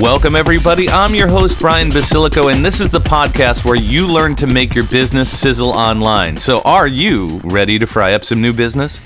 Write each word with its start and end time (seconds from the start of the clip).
Welcome, 0.00 0.34
everybody. 0.34 0.88
I'm 0.88 1.14
your 1.14 1.28
host, 1.28 1.58
Brian 1.58 1.90
Basilico, 1.90 2.50
and 2.50 2.64
this 2.64 2.80
is 2.80 2.88
the 2.88 3.00
podcast 3.00 3.66
where 3.66 3.76
you 3.76 4.06
learn 4.06 4.34
to 4.36 4.46
make 4.46 4.74
your 4.74 4.86
business 4.86 5.38
sizzle 5.38 5.68
online. 5.68 6.38
So, 6.38 6.62
are 6.62 6.86
you 6.86 7.38
ready 7.44 7.78
to 7.78 7.86
fry 7.86 8.14
up 8.14 8.24
some 8.24 8.40
new 8.40 8.54
business? 8.54 9.02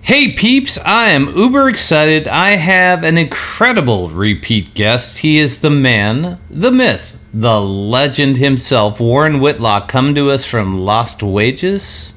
Hey 0.00 0.32
peeps, 0.32 0.78
I 0.78 1.10
am 1.10 1.28
uber 1.36 1.68
excited. 1.68 2.26
I 2.26 2.52
have 2.52 3.04
an 3.04 3.18
incredible 3.18 4.08
repeat 4.08 4.72
guest. 4.72 5.18
He 5.18 5.36
is 5.36 5.58
the 5.58 5.68
man, 5.68 6.38
the 6.48 6.70
myth, 6.70 7.18
the 7.34 7.60
legend 7.60 8.38
himself, 8.38 8.98
Warren 8.98 9.40
Whitlock, 9.40 9.88
come 9.88 10.14
to 10.14 10.30
us 10.30 10.46
from 10.46 10.78
Lost 10.78 11.22
Wages, 11.22 12.14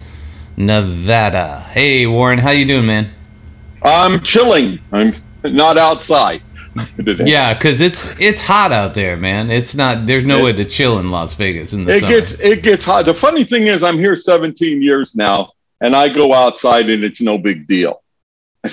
Nevada. 0.55 1.67
Hey 1.72 2.08
Warren, 2.08 2.40
how 2.40 2.52
you 2.52 2.64
doing, 2.64 2.86
man? 2.86 3.14
I'm 3.81 4.23
chilling. 4.23 4.80
I'm 4.94 5.14
not 5.44 5.78
outside. 5.78 6.42
yeah, 6.98 7.54
because 7.54 7.82
it's 7.82 8.08
it's 8.20 8.42
hot 8.42 8.72
out 8.72 8.94
there, 8.94 9.17
man. 9.17 9.52
It's 9.52 9.75
not. 9.75 10.06
There's 10.06 10.23
no 10.23 10.39
it, 10.39 10.44
way 10.44 10.53
to 10.53 10.66
chill 10.66 11.00
in 11.00 11.11
Las 11.11 11.34
Vegas 11.34 11.73
in 11.73 11.86
the 11.86 11.94
it 11.94 12.00
summer. 12.00 12.11
gets 12.11 12.39
it 12.39 12.64
gets 12.64 12.86
hot. 12.86 13.06
The 13.06 13.14
funny 13.14 13.44
thing 13.44 13.67
is, 13.67 13.84
I'm 13.84 14.00
here 14.00 14.16
17 14.16 14.81
years 14.81 15.14
now, 15.16 15.52
and 15.81 15.95
I 15.95 16.09
go 16.09 16.33
outside 16.33 16.89
and 16.89 17.03
it's 17.03 17.22
no 17.22 17.38
big 17.38 17.67
deal. 17.67 18.03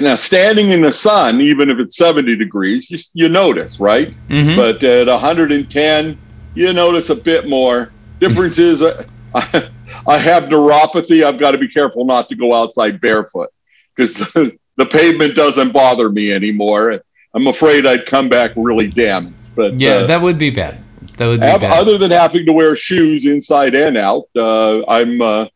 Now, 0.01 0.15
standing 0.15 0.71
in 0.71 0.83
the 0.83 0.93
sun, 0.93 1.41
even 1.41 1.69
if 1.69 1.81
it's 1.81 1.97
70 1.97 2.37
degrees, 2.37 2.89
you, 2.91 2.99
you 3.13 3.29
notice, 3.29 3.81
right? 3.81 4.15
Mm-hmm. 4.29 4.55
But 4.55 4.85
at 4.85 5.09
110, 5.09 6.19
you 6.55 6.73
notice 6.73 7.11
a 7.11 7.17
bit 7.17 7.49
more. 7.49 7.93
Difference 8.21 8.59
is, 8.61 8.83
uh, 8.83 9.05
I, 9.35 9.69
I 10.07 10.17
have 10.17 10.45
neuropathy. 10.45 11.25
I've 11.25 11.41
got 11.41 11.53
to 11.53 11.59
be 11.59 11.67
careful 11.67 12.05
not 12.05 12.29
to 12.29 12.37
go 12.37 12.55
outside 12.55 13.01
barefoot 13.01 13.51
because 13.97 14.15
the, 14.15 14.57
the 14.77 14.87
pavement 14.87 15.35
doesn't 15.35 15.73
bother 15.73 16.09
me 16.09 16.33
anymore. 16.33 17.03
I'm 17.35 17.47
afraid 17.47 17.87
I'd 17.87 18.07
come 18.07 18.29
back 18.29 18.53
really 18.57 18.89
damaged. 18.89 19.37
But 19.55 19.79
yeah, 19.79 19.97
uh, 19.97 20.07
that 20.07 20.23
would 20.23 20.39
be 20.39 20.51
bad. 20.51 20.83
That 21.17 21.27
would 21.27 21.41
be 21.41 21.47
bad. 21.47 21.79
Other 21.79 21.99
than 21.99 22.11
having 22.11 22.47
to 22.47 22.53
wear 22.53 22.75
shoes 22.77 23.27
inside 23.27 23.75
and 23.75 23.97
out, 23.97 24.25
uh, 24.37 24.85
I'm 24.87 25.21
uh, 25.21 25.47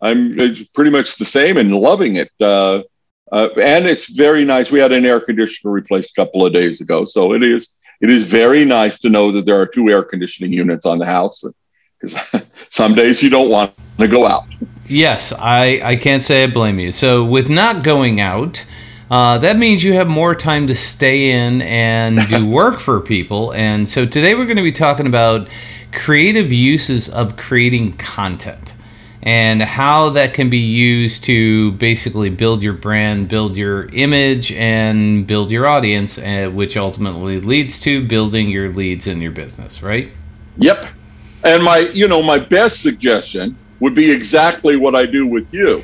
I'm 0.00 0.36
pretty 0.74 0.90
much 0.90 1.16
the 1.16 1.24
same 1.24 1.56
and 1.56 1.74
loving 1.74 2.16
it. 2.16 2.30
Uh, 2.40 2.82
uh, 3.32 3.48
and 3.60 3.86
it's 3.86 4.06
very 4.06 4.44
nice. 4.44 4.70
We 4.70 4.80
had 4.80 4.92
an 4.92 5.06
air 5.06 5.20
conditioner 5.20 5.72
replaced 5.72 6.12
a 6.12 6.14
couple 6.14 6.44
of 6.44 6.52
days 6.52 6.80
ago, 6.80 7.04
so 7.04 7.32
it 7.32 7.42
is 7.42 7.76
it 8.00 8.10
is 8.10 8.24
very 8.24 8.64
nice 8.64 8.98
to 9.00 9.10
know 9.10 9.30
that 9.32 9.46
there 9.46 9.60
are 9.60 9.66
two 9.66 9.88
air 9.90 10.02
conditioning 10.02 10.52
units 10.52 10.86
on 10.86 10.98
the 10.98 11.06
house. 11.06 11.44
Because 12.00 12.42
some 12.70 12.94
days 12.94 13.22
you 13.22 13.30
don't 13.30 13.50
want 13.50 13.74
to 13.98 14.08
go 14.08 14.26
out. 14.26 14.46
Yes, 14.86 15.32
I 15.38 15.80
I 15.84 15.96
can't 15.96 16.24
say 16.24 16.44
I 16.44 16.46
blame 16.46 16.78
you. 16.78 16.92
So 16.92 17.24
with 17.24 17.48
not 17.48 17.84
going 17.84 18.20
out. 18.20 18.64
Uh, 19.10 19.38
that 19.38 19.56
means 19.56 19.82
you 19.82 19.92
have 19.92 20.06
more 20.06 20.36
time 20.36 20.68
to 20.68 20.74
stay 20.74 21.32
in 21.32 21.62
and 21.62 22.28
do 22.28 22.46
work 22.48 22.78
for 22.78 23.00
people. 23.00 23.52
And 23.54 23.88
so 23.88 24.06
today 24.06 24.34
we're 24.34 24.44
going 24.44 24.56
to 24.56 24.62
be 24.62 24.70
talking 24.70 25.06
about 25.06 25.48
creative 25.92 26.52
uses 26.52 27.08
of 27.08 27.36
creating 27.36 27.96
content 27.96 28.74
and 29.22 29.60
how 29.60 30.10
that 30.10 30.32
can 30.32 30.48
be 30.48 30.58
used 30.58 31.24
to 31.24 31.72
basically 31.72 32.30
build 32.30 32.62
your 32.62 32.72
brand, 32.72 33.28
build 33.28 33.56
your 33.56 33.86
image, 33.86 34.52
and 34.52 35.26
build 35.26 35.50
your 35.50 35.66
audience, 35.66 36.16
uh, 36.16 36.48
which 36.54 36.76
ultimately 36.76 37.40
leads 37.40 37.80
to 37.80 38.06
building 38.06 38.48
your 38.48 38.72
leads 38.72 39.08
in 39.08 39.20
your 39.20 39.32
business, 39.32 39.82
right? 39.82 40.10
Yep. 40.56 40.86
And 41.42 41.64
my, 41.64 41.78
you 41.78 42.06
know, 42.06 42.22
my 42.22 42.38
best 42.38 42.80
suggestion 42.80 43.58
would 43.80 43.94
be 43.94 44.10
exactly 44.10 44.76
what 44.76 44.94
I 44.94 45.04
do 45.04 45.26
with 45.26 45.52
you. 45.52 45.82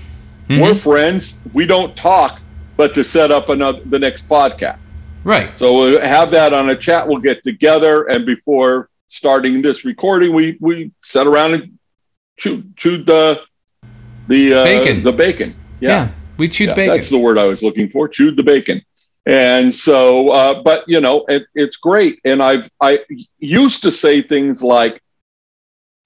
Mm-hmm. 0.48 0.60
We're 0.60 0.74
friends. 0.74 1.38
We 1.52 1.66
don't 1.66 1.94
talk 1.96 2.40
but 2.76 2.94
to 2.94 3.04
set 3.04 3.30
up 3.30 3.48
another 3.48 3.80
the 3.86 3.98
next 3.98 4.28
podcast. 4.28 4.78
Right. 5.24 5.58
So 5.58 5.76
we'll 5.76 6.00
have 6.00 6.30
that 6.30 6.52
on 6.52 6.70
a 6.70 6.76
chat. 6.76 7.06
We'll 7.06 7.18
get 7.18 7.42
together, 7.42 8.04
and 8.04 8.24
before 8.24 8.90
starting 9.08 9.62
this 9.62 9.84
recording, 9.84 10.32
we 10.32 10.56
we 10.60 10.92
sat 11.02 11.26
around 11.26 11.54
and 11.54 11.78
chewed, 12.36 12.76
chewed 12.76 13.06
the 13.06 13.42
the 14.28 14.54
uh, 14.54 14.64
bacon. 14.64 15.02
The 15.02 15.12
bacon. 15.12 15.54
Yeah. 15.80 15.88
yeah 15.88 16.10
we 16.38 16.48
chewed 16.48 16.70
yeah, 16.70 16.74
bacon. 16.74 16.96
That's 16.96 17.10
the 17.10 17.18
word 17.18 17.38
I 17.38 17.44
was 17.44 17.62
looking 17.62 17.88
for. 17.88 18.08
Chewed 18.08 18.36
the 18.36 18.42
bacon. 18.42 18.82
And 19.24 19.74
so, 19.74 20.30
uh, 20.30 20.62
but 20.62 20.84
you 20.86 21.00
know, 21.00 21.24
it, 21.28 21.46
it's 21.54 21.76
great. 21.76 22.20
And 22.24 22.42
I've 22.42 22.70
I 22.80 23.00
used 23.38 23.82
to 23.82 23.90
say 23.90 24.22
things 24.22 24.62
like, 24.62 25.02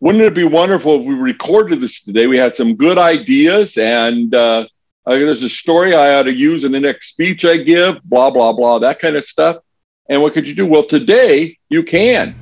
"Wouldn't 0.01 0.25
it 0.25 0.35
be 0.35 0.45
wonderful 0.45 1.01
if 1.01 1.07
we 1.07 1.15
recorded 1.15 1.81
this 1.81 2.03
today? 2.03 2.27
We 2.27 2.39
had 2.39 2.57
some 2.57 2.77
good 2.77 2.97
ideas, 2.97 3.77
and 3.77 4.35
uh, 4.35 4.67
uh, 5.11 5.19
there's 5.19 5.43
a 5.43 5.49
story 5.49 5.93
I 5.93 6.15
ought 6.15 6.23
to 6.25 6.33
use 6.33 6.63
in 6.63 6.71
the 6.71 6.79
next 6.79 7.11
speech 7.11 7.45
I 7.45 7.57
give, 7.57 8.01
blah, 8.05 8.31
blah, 8.31 8.53
blah, 8.53 8.79
that 8.79 9.01
kind 9.01 9.17
of 9.17 9.25
stuff. 9.25 9.57
And 10.09 10.23
what 10.23 10.35
could 10.35 10.47
you 10.47 10.55
do? 10.55 10.67
Well, 10.67 10.85
today 10.85 11.59
you 11.69 11.83
can. 11.83 12.37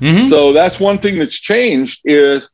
Mm-hmm. 0.00 0.28
So 0.28 0.52
that's 0.52 0.78
one 0.78 0.98
thing 0.98 1.18
that's 1.18 1.34
changed 1.34 2.02
is 2.04 2.50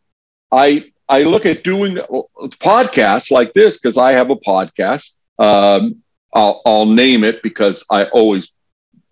I 0.53 0.93
I 1.09 1.23
look 1.23 1.47
at 1.47 1.65
doing 1.65 1.97
podcasts 1.97 3.31
like 3.33 3.53
this 3.55 3.77
because 3.77 3.99
I 3.99 4.13
have 4.13 4.31
a 4.31 4.37
podcast. 4.37 5.11
Um, 5.39 6.03
I'll, 6.33 6.63
I'll 6.65 6.87
name 6.87 7.25
it 7.25 7.43
because 7.43 7.85
I 7.91 8.05
always 8.05 8.53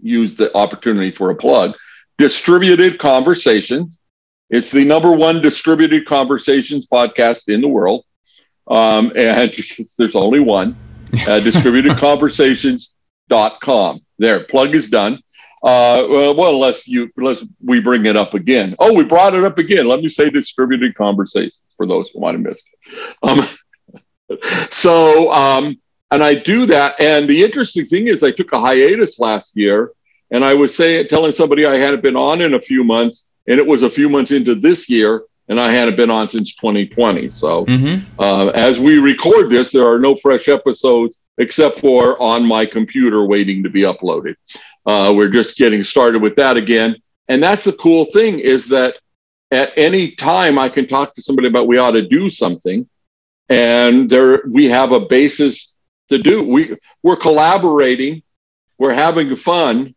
use 0.00 0.37
the 0.37 0.56
opportunity 0.56 1.10
for 1.10 1.31
a 1.31 1.34
plug. 1.34 1.75
Distributed 2.19 2.98
Conversations. 2.98 3.98
It's 4.50 4.70
the 4.70 4.84
number 4.84 5.12
one 5.12 5.41
distributed 5.41 6.06
conversations 6.06 6.87
podcast 6.87 7.48
in 7.48 7.60
the 7.60 7.69
world 7.69 8.04
um, 8.69 9.12
and 9.16 9.52
there's 9.98 10.14
only 10.14 10.41
one 10.41 10.76
uh, 11.12 11.41
distributedconversations.com 11.41 14.00
there 14.19 14.44
plug 14.44 14.75
is 14.75 14.88
done. 14.88 15.20
Uh, 15.62 16.06
well, 16.08 16.34
well 16.34 16.54
unless 16.54 16.86
you 16.86 17.10
unless 17.16 17.44
we 17.62 17.80
bring 17.80 18.06
it 18.06 18.16
up 18.16 18.34
again. 18.34 18.76
Oh 18.78 18.92
we 18.92 19.04
brought 19.04 19.34
it 19.34 19.44
up 19.44 19.58
again. 19.58 19.86
Let 19.86 20.00
me 20.00 20.08
say 20.08 20.30
distributed 20.30 20.94
conversations 20.94 21.58
for 21.76 21.86
those 21.86 22.10
who 22.10 22.20
might 22.20 22.32
have 22.32 22.42
missed 22.42 22.69
it. 22.69 23.16
Um, 23.22 23.47
so 24.70 25.32
um, 25.32 25.81
and 26.10 26.22
i 26.22 26.34
do 26.34 26.66
that 26.66 26.94
and 27.00 27.28
the 27.28 27.42
interesting 27.42 27.84
thing 27.84 28.06
is 28.06 28.22
i 28.22 28.31
took 28.31 28.52
a 28.52 28.60
hiatus 28.60 29.19
last 29.19 29.56
year 29.56 29.91
and 30.31 30.44
i 30.44 30.54
was 30.54 30.75
saying 30.75 31.08
telling 31.08 31.32
somebody 31.32 31.66
i 31.66 31.76
hadn't 31.76 32.02
been 32.02 32.16
on 32.16 32.41
in 32.41 32.54
a 32.54 32.60
few 32.60 32.84
months 32.84 33.25
and 33.48 33.58
it 33.58 33.66
was 33.66 33.82
a 33.82 33.91
few 33.91 34.08
months 34.08 34.31
into 34.31 34.54
this 34.54 34.88
year 34.88 35.25
and 35.49 35.60
I 35.60 35.71
hadn't 35.72 35.97
been 35.97 36.10
on 36.10 36.28
since 36.28 36.55
2020. 36.55 37.31
So 37.31 37.66
mm-hmm. 37.66 38.21
uh, 38.21 38.49
as 38.49 38.78
we 38.78 38.99
record 38.99 39.50
this, 39.50 39.72
there 39.72 39.87
are 39.87 39.99
no 39.99 40.16
fresh 40.16 40.49
episodes 40.49 41.19
except 41.38 41.81
for 41.81 42.21
on 42.22 42.44
my 42.47 42.65
computer 42.65 43.25
waiting 43.27 43.62
to 43.62 43.71
be 43.71 43.82
uploaded. 43.82 44.37
Uh, 44.87 45.12
we're 45.15 45.28
just 45.28 45.56
getting 45.56 45.82
started 45.82 46.22
with 46.22 46.37
that 46.37 46.56
again. 46.56 46.97
And 47.28 47.43
that's 47.43 47.65
the 47.65 47.72
cool 47.72 48.06
thing 48.06 48.38
is 48.38 48.69
that 48.69 48.97
at 49.50 49.72
any 49.77 50.12
time 50.12 50.59
I 50.59 50.69
can 50.69 50.87
talk 50.87 51.15
to 51.15 51.22
somebody 51.22 51.49
about 51.49 51.66
we 51.66 51.78
ought 51.78 51.93
to 51.93 52.06
do 52.06 52.28
something, 52.28 52.88
and 53.49 54.09
there 54.09 54.43
we 54.47 54.66
have 54.66 54.93
a 54.93 55.00
basis 55.00 55.75
to 56.09 56.19
do. 56.19 56.43
We 56.43 56.76
we're 57.03 57.16
collaborating, 57.16 58.22
we're 58.79 58.93
having 58.93 59.35
fun, 59.37 59.94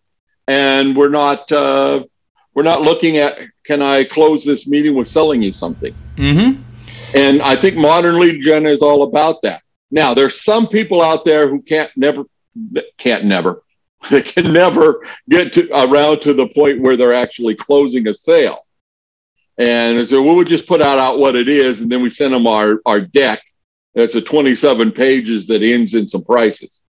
and 0.48 0.96
we're 0.96 1.10
not 1.10 1.52
uh, 1.52 2.04
we're 2.54 2.64
not 2.64 2.82
looking 2.82 3.18
at 3.18 3.40
can 3.68 3.82
I 3.82 4.06
close 4.06 4.46
this 4.46 4.66
meeting 4.66 4.96
with 4.96 5.10
selling 5.10 5.42
you 5.42 5.52
something? 5.52 5.94
Mm-hmm. 6.16 6.62
And 7.14 7.42
I 7.42 7.58
think 7.58 7.76
modern 7.76 8.18
lead 8.18 8.42
gen 8.42 8.66
is 8.66 8.82
all 8.82 9.04
about 9.04 9.42
that. 9.42 9.62
Now, 9.92 10.14
there's 10.14 10.44
some 10.44 10.68
people 10.68 11.02
out 11.02 11.26
there 11.26 11.50
who 11.50 11.62
can't 11.62 11.92
never, 11.98 12.24
can't 12.98 13.26
never, 13.26 13.64
they 14.10 14.22
can 14.22 14.54
never 14.54 15.06
get 15.30 15.52
to, 15.54 15.70
around 15.74 16.22
to 16.22 16.34
the 16.34 16.48
point 16.48 16.82
where 16.82 16.96
they're 16.96 17.14
actually 17.14 17.56
closing 17.56 18.08
a 18.08 18.14
sale. 18.14 18.66
And 19.58 20.08
so 20.08 20.22
we 20.22 20.34
would 20.34 20.48
just 20.48 20.68
put 20.68 20.82
out, 20.82 21.00
out 21.00 21.20
what 21.20 21.36
it 21.36 21.50
is, 21.50 21.82
and 21.82 21.92
then 21.92 22.02
we 22.02 22.10
send 22.10 22.34
them 22.34 22.48
our, 22.48 22.80
our 22.86 23.02
deck. 23.02 23.42
That's 23.96 24.16
a 24.16 24.22
27 24.22 24.92
pages 24.92 25.48
that 25.48 25.62
ends 25.62 25.94
in 25.94 26.08
some 26.08 26.24
prices. 26.24 26.82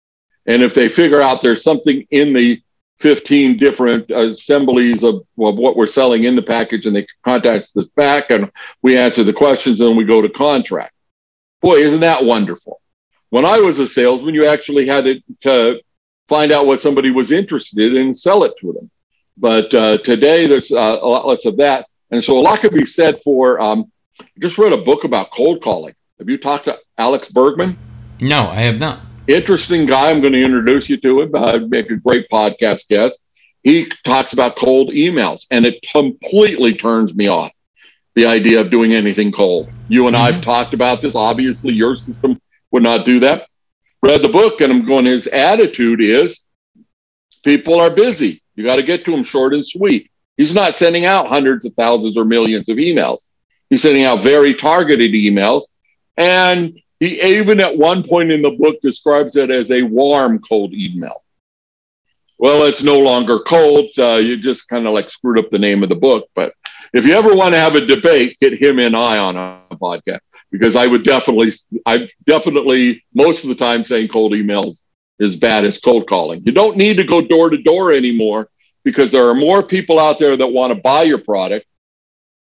And 0.46 0.62
if 0.62 0.74
they 0.74 0.88
figure 0.88 1.22
out 1.22 1.40
there's 1.40 1.62
something 1.62 2.06
in 2.10 2.34
the 2.34 2.60
15 2.98 3.58
different 3.58 4.10
assemblies 4.10 5.02
of, 5.02 5.16
of 5.38 5.56
what 5.56 5.76
we're 5.76 5.86
selling 5.86 6.24
in 6.24 6.34
the 6.34 6.42
package 6.42 6.86
and 6.86 6.96
they 6.96 7.06
contact 7.24 7.68
us 7.76 7.86
back 7.94 8.30
and 8.30 8.50
we 8.82 8.96
answer 8.96 9.22
the 9.22 9.32
questions 9.32 9.80
and 9.80 9.96
we 9.96 10.04
go 10.04 10.22
to 10.22 10.28
contract. 10.28 10.92
Boy, 11.60 11.76
isn't 11.76 12.00
that 12.00 12.24
wonderful? 12.24 12.80
When 13.30 13.44
I 13.44 13.58
was 13.58 13.78
a 13.78 13.86
salesman, 13.86 14.34
you 14.34 14.46
actually 14.46 14.86
had 14.86 15.04
to, 15.04 15.20
to 15.42 15.80
find 16.28 16.52
out 16.52 16.66
what 16.66 16.80
somebody 16.80 17.10
was 17.10 17.32
interested 17.32 17.92
in 17.92 18.02
and 18.02 18.16
sell 18.16 18.44
it 18.44 18.52
to 18.60 18.72
them. 18.72 18.90
But 19.36 19.74
uh, 19.74 19.98
today 19.98 20.46
there's 20.46 20.72
uh, 20.72 20.98
a 21.00 21.06
lot 21.06 21.26
less 21.26 21.44
of 21.44 21.58
that. 21.58 21.86
And 22.10 22.22
so 22.22 22.38
a 22.38 22.40
lot 22.40 22.60
could 22.60 22.72
be 22.72 22.86
said 22.86 23.20
for, 23.22 23.60
um, 23.60 23.90
I 24.20 24.24
just 24.40 24.56
read 24.56 24.72
a 24.72 24.78
book 24.78 25.04
about 25.04 25.32
cold 25.32 25.60
calling. 25.62 25.94
Have 26.18 26.30
you 26.30 26.38
talked 26.38 26.64
to 26.64 26.78
Alex 26.96 27.28
Bergman? 27.28 27.78
No, 28.20 28.46
I 28.48 28.62
have 28.62 28.78
not. 28.78 29.05
Interesting 29.28 29.86
guy. 29.86 30.10
I'm 30.10 30.20
going 30.20 30.32
to 30.34 30.42
introduce 30.42 30.88
you 30.88 30.96
to 30.98 31.22
him. 31.22 31.34
Uh, 31.34 31.58
make 31.58 31.90
a 31.90 31.96
great 31.96 32.28
podcast 32.30 32.86
guest. 32.88 33.18
He 33.64 33.90
talks 34.04 34.32
about 34.32 34.56
cold 34.56 34.90
emails, 34.90 35.46
and 35.50 35.66
it 35.66 35.84
completely 35.90 36.74
turns 36.74 37.14
me 37.14 37.26
off. 37.26 37.52
The 38.14 38.26
idea 38.26 38.60
of 38.60 38.70
doing 38.70 38.94
anything 38.94 39.32
cold. 39.32 39.68
You 39.88 40.06
and 40.06 40.14
mm-hmm. 40.14 40.36
I've 40.36 40.40
talked 40.40 40.74
about 40.74 41.00
this. 41.00 41.14
Obviously, 41.14 41.74
your 41.74 41.96
system 41.96 42.40
would 42.70 42.84
not 42.84 43.04
do 43.04 43.20
that. 43.20 43.48
Read 44.02 44.22
the 44.22 44.28
book, 44.28 44.60
and 44.60 44.72
I'm 44.72 44.84
going. 44.84 45.04
His 45.04 45.26
attitude 45.26 46.00
is, 46.00 46.40
people 47.44 47.80
are 47.80 47.90
busy. 47.90 48.42
You 48.54 48.64
got 48.64 48.76
to 48.76 48.82
get 48.82 49.04
to 49.04 49.10
them 49.10 49.24
short 49.24 49.52
and 49.52 49.66
sweet. 49.66 50.10
He's 50.36 50.54
not 50.54 50.74
sending 50.74 51.04
out 51.04 51.26
hundreds 51.26 51.64
of 51.64 51.74
thousands 51.74 52.16
or 52.16 52.24
millions 52.24 52.68
of 52.68 52.76
emails. 52.76 53.18
He's 53.70 53.82
sending 53.82 54.04
out 54.04 54.22
very 54.22 54.54
targeted 54.54 55.10
emails. 55.12 55.62
And 56.16 56.78
he 57.00 57.20
even 57.38 57.60
at 57.60 57.76
one 57.76 58.02
point 58.02 58.32
in 58.32 58.42
the 58.42 58.50
book 58.50 58.80
describes 58.82 59.36
it 59.36 59.50
as 59.50 59.70
a 59.70 59.82
warm, 59.82 60.38
cold 60.40 60.72
email. 60.72 61.22
Well, 62.38 62.64
it's 62.64 62.82
no 62.82 62.98
longer 62.98 63.40
cold. 63.40 63.88
Uh, 63.98 64.16
you 64.16 64.36
just 64.36 64.68
kind 64.68 64.86
of 64.86 64.92
like 64.92 65.08
screwed 65.10 65.38
up 65.38 65.50
the 65.50 65.58
name 65.58 65.82
of 65.82 65.88
the 65.88 65.94
book. 65.94 66.28
But 66.34 66.52
if 66.92 67.06
you 67.06 67.14
ever 67.14 67.34
want 67.34 67.54
to 67.54 67.60
have 67.60 67.74
a 67.74 67.84
debate, 67.84 68.38
get 68.40 68.60
him 68.60 68.78
and 68.78 68.96
I 68.96 69.18
on 69.18 69.36
a 69.36 69.76
podcast 69.76 70.20
because 70.50 70.76
I 70.76 70.86
would 70.86 71.04
definitely, 71.04 71.52
I 71.84 72.08
definitely 72.24 73.04
most 73.14 73.44
of 73.44 73.48
the 73.48 73.54
time 73.54 73.84
saying 73.84 74.08
cold 74.08 74.32
emails 74.32 74.82
is 75.18 75.34
bad 75.36 75.64
as 75.64 75.78
cold 75.78 76.06
calling. 76.06 76.42
You 76.44 76.52
don't 76.52 76.76
need 76.76 76.98
to 76.98 77.04
go 77.04 77.20
door 77.20 77.50
to 77.50 77.56
door 77.56 77.92
anymore 77.92 78.48
because 78.84 79.10
there 79.10 79.28
are 79.28 79.34
more 79.34 79.62
people 79.62 79.98
out 79.98 80.18
there 80.18 80.36
that 80.36 80.46
want 80.46 80.72
to 80.72 80.80
buy 80.80 81.02
your 81.02 81.18
product 81.18 81.66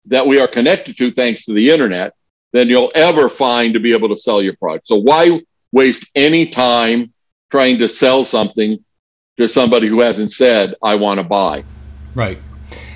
that 0.06 0.26
we 0.26 0.40
are 0.40 0.48
connected 0.48 0.96
to 0.96 1.10
thanks 1.10 1.44
to 1.44 1.52
the 1.52 1.70
internet 1.70 2.14
than 2.52 2.69
you'll 2.69 2.93
ever 2.94 3.28
find 3.28 3.75
to 3.75 3.81
be 3.81 3.93
able 3.93 4.08
to 4.08 4.16
sell 4.16 4.43
your 4.43 4.54
product. 4.56 4.88
So 4.88 4.96
why 4.96 5.40
waste 5.72 6.10
any 6.14 6.46
time 6.46 7.12
trying 7.50 7.78
to 7.78 7.88
sell 7.88 8.25
something 8.25 8.82
to 9.38 9.49
somebody 9.49 9.88
who 9.88 10.00
hasn't 10.00 10.32
said 10.32 10.75
I 10.82 10.94
want 10.94 11.19
to 11.19 11.25
buy? 11.25 11.64
Right. 12.14 12.38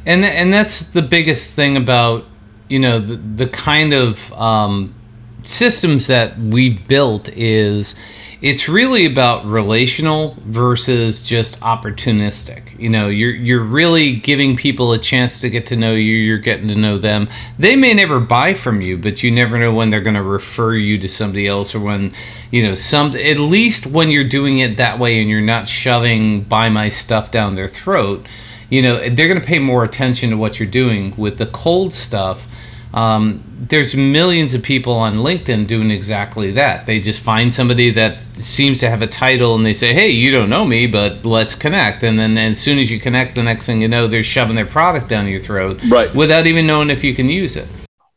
And 0.05 0.25
and 0.25 0.53
that's 0.53 0.85
the 0.85 1.03
biggest 1.03 1.53
thing 1.53 1.77
about 1.77 2.25
you 2.69 2.79
know 2.79 2.99
the 2.99 3.17
the 3.17 3.49
kind 3.49 3.93
of 3.93 4.33
um, 4.35 4.95
systems 5.43 6.07
that 6.07 6.39
we've 6.39 6.87
built 6.87 7.29
is 7.31 7.95
it's 8.43 8.69
really 8.69 9.07
about 9.07 9.47
relational 9.47 10.37
versus 10.45 11.27
just 11.27 11.59
opportunistic. 11.61 12.79
You 12.79 12.91
know, 12.91 13.09
you're 13.09 13.35
you're 13.35 13.63
really 13.63 14.17
giving 14.17 14.57
people 14.57 14.93
a 14.93 14.99
chance 14.99 15.41
to 15.41 15.49
get 15.49 15.67
to 15.69 15.77
know 15.77 15.95
you, 15.95 16.17
you're 16.17 16.39
getting 16.39 16.69
to 16.69 16.75
know 16.75 16.99
them. 16.99 17.29
They 17.59 17.77
may 17.77 17.95
never 17.95 18.21
buy 18.21 18.53
from 18.53 18.83
you, 18.83 18.99
but 18.99 19.23
you 19.23 19.31
never 19.31 19.59
know 19.59 19.73
when 19.73 19.89
they're 19.89 20.03
going 20.03 20.17
to 20.17 20.23
refer 20.23 20.75
you 20.75 20.99
to 20.99 21.09
somebody 21.09 21.47
else 21.47 21.75
or 21.75 21.81
when, 21.81 22.13
you 22.51 22.63
know, 22.63 22.75
some 22.75 23.17
at 23.17 23.39
least 23.39 23.87
when 23.87 24.11
you're 24.11 24.29
doing 24.29 24.59
it 24.59 24.77
that 24.77 24.99
way 24.99 25.21
and 25.21 25.31
you're 25.31 25.41
not 25.41 25.67
shoving 25.67 26.43
buy 26.43 26.69
my 26.69 26.91
stuff 26.91 27.31
down 27.31 27.55
their 27.55 27.69
throat, 27.69 28.27
you 28.69 28.83
know, 28.83 28.99
they're 28.99 29.29
going 29.29 29.41
to 29.41 29.47
pay 29.47 29.59
more 29.59 29.85
attention 29.85 30.29
to 30.31 30.37
what 30.37 30.61
you're 30.61 30.69
doing 30.69 31.15
with 31.17 31.39
the 31.39 31.47
cold 31.47 31.95
stuff 31.95 32.47
um, 32.95 33.43
there's 33.69 33.97
millions 33.97 34.55
of 34.55 34.63
people 34.63 34.93
on 34.93 35.17
LinkedIn 35.17 35.67
doing 35.67 35.91
exactly 35.91 36.53
that. 36.53 36.87
They 36.87 37.01
just 37.01 37.21
find 37.21 37.53
somebody 37.53 37.91
that 37.91 38.21
seems 38.21 38.81
to 38.81 38.91
have 38.91 39.03
a 39.03 39.07
title 39.07 39.55
and 39.55 39.67
they 39.67 39.75
say, 39.75 39.93
"Hey, 39.93 40.11
you 40.11 40.31
don't 40.31 40.49
know 40.49 40.65
me, 40.65 40.87
but 40.87 41.27
let's 41.27 41.55
connect." 41.55 42.05
And 42.05 42.19
then 42.19 42.39
as 42.39 42.61
soon 42.61 42.79
as 42.79 42.91
you 42.91 43.01
connect, 43.01 43.35
the 43.35 43.43
next 43.43 43.67
thing 43.67 43.83
you 43.83 43.89
know, 43.89 44.07
they're 44.07 44.23
shoving 44.23 44.57
their 44.57 44.67
product 44.67 45.09
down 45.09 45.27
your 45.27 45.41
throat, 45.41 45.81
right? 45.89 46.15
Without 46.15 46.47
even 46.47 46.67
knowing 46.67 46.91
if 46.91 47.03
you 47.03 47.15
can 47.15 47.29
use 47.29 47.57
it. 47.57 47.69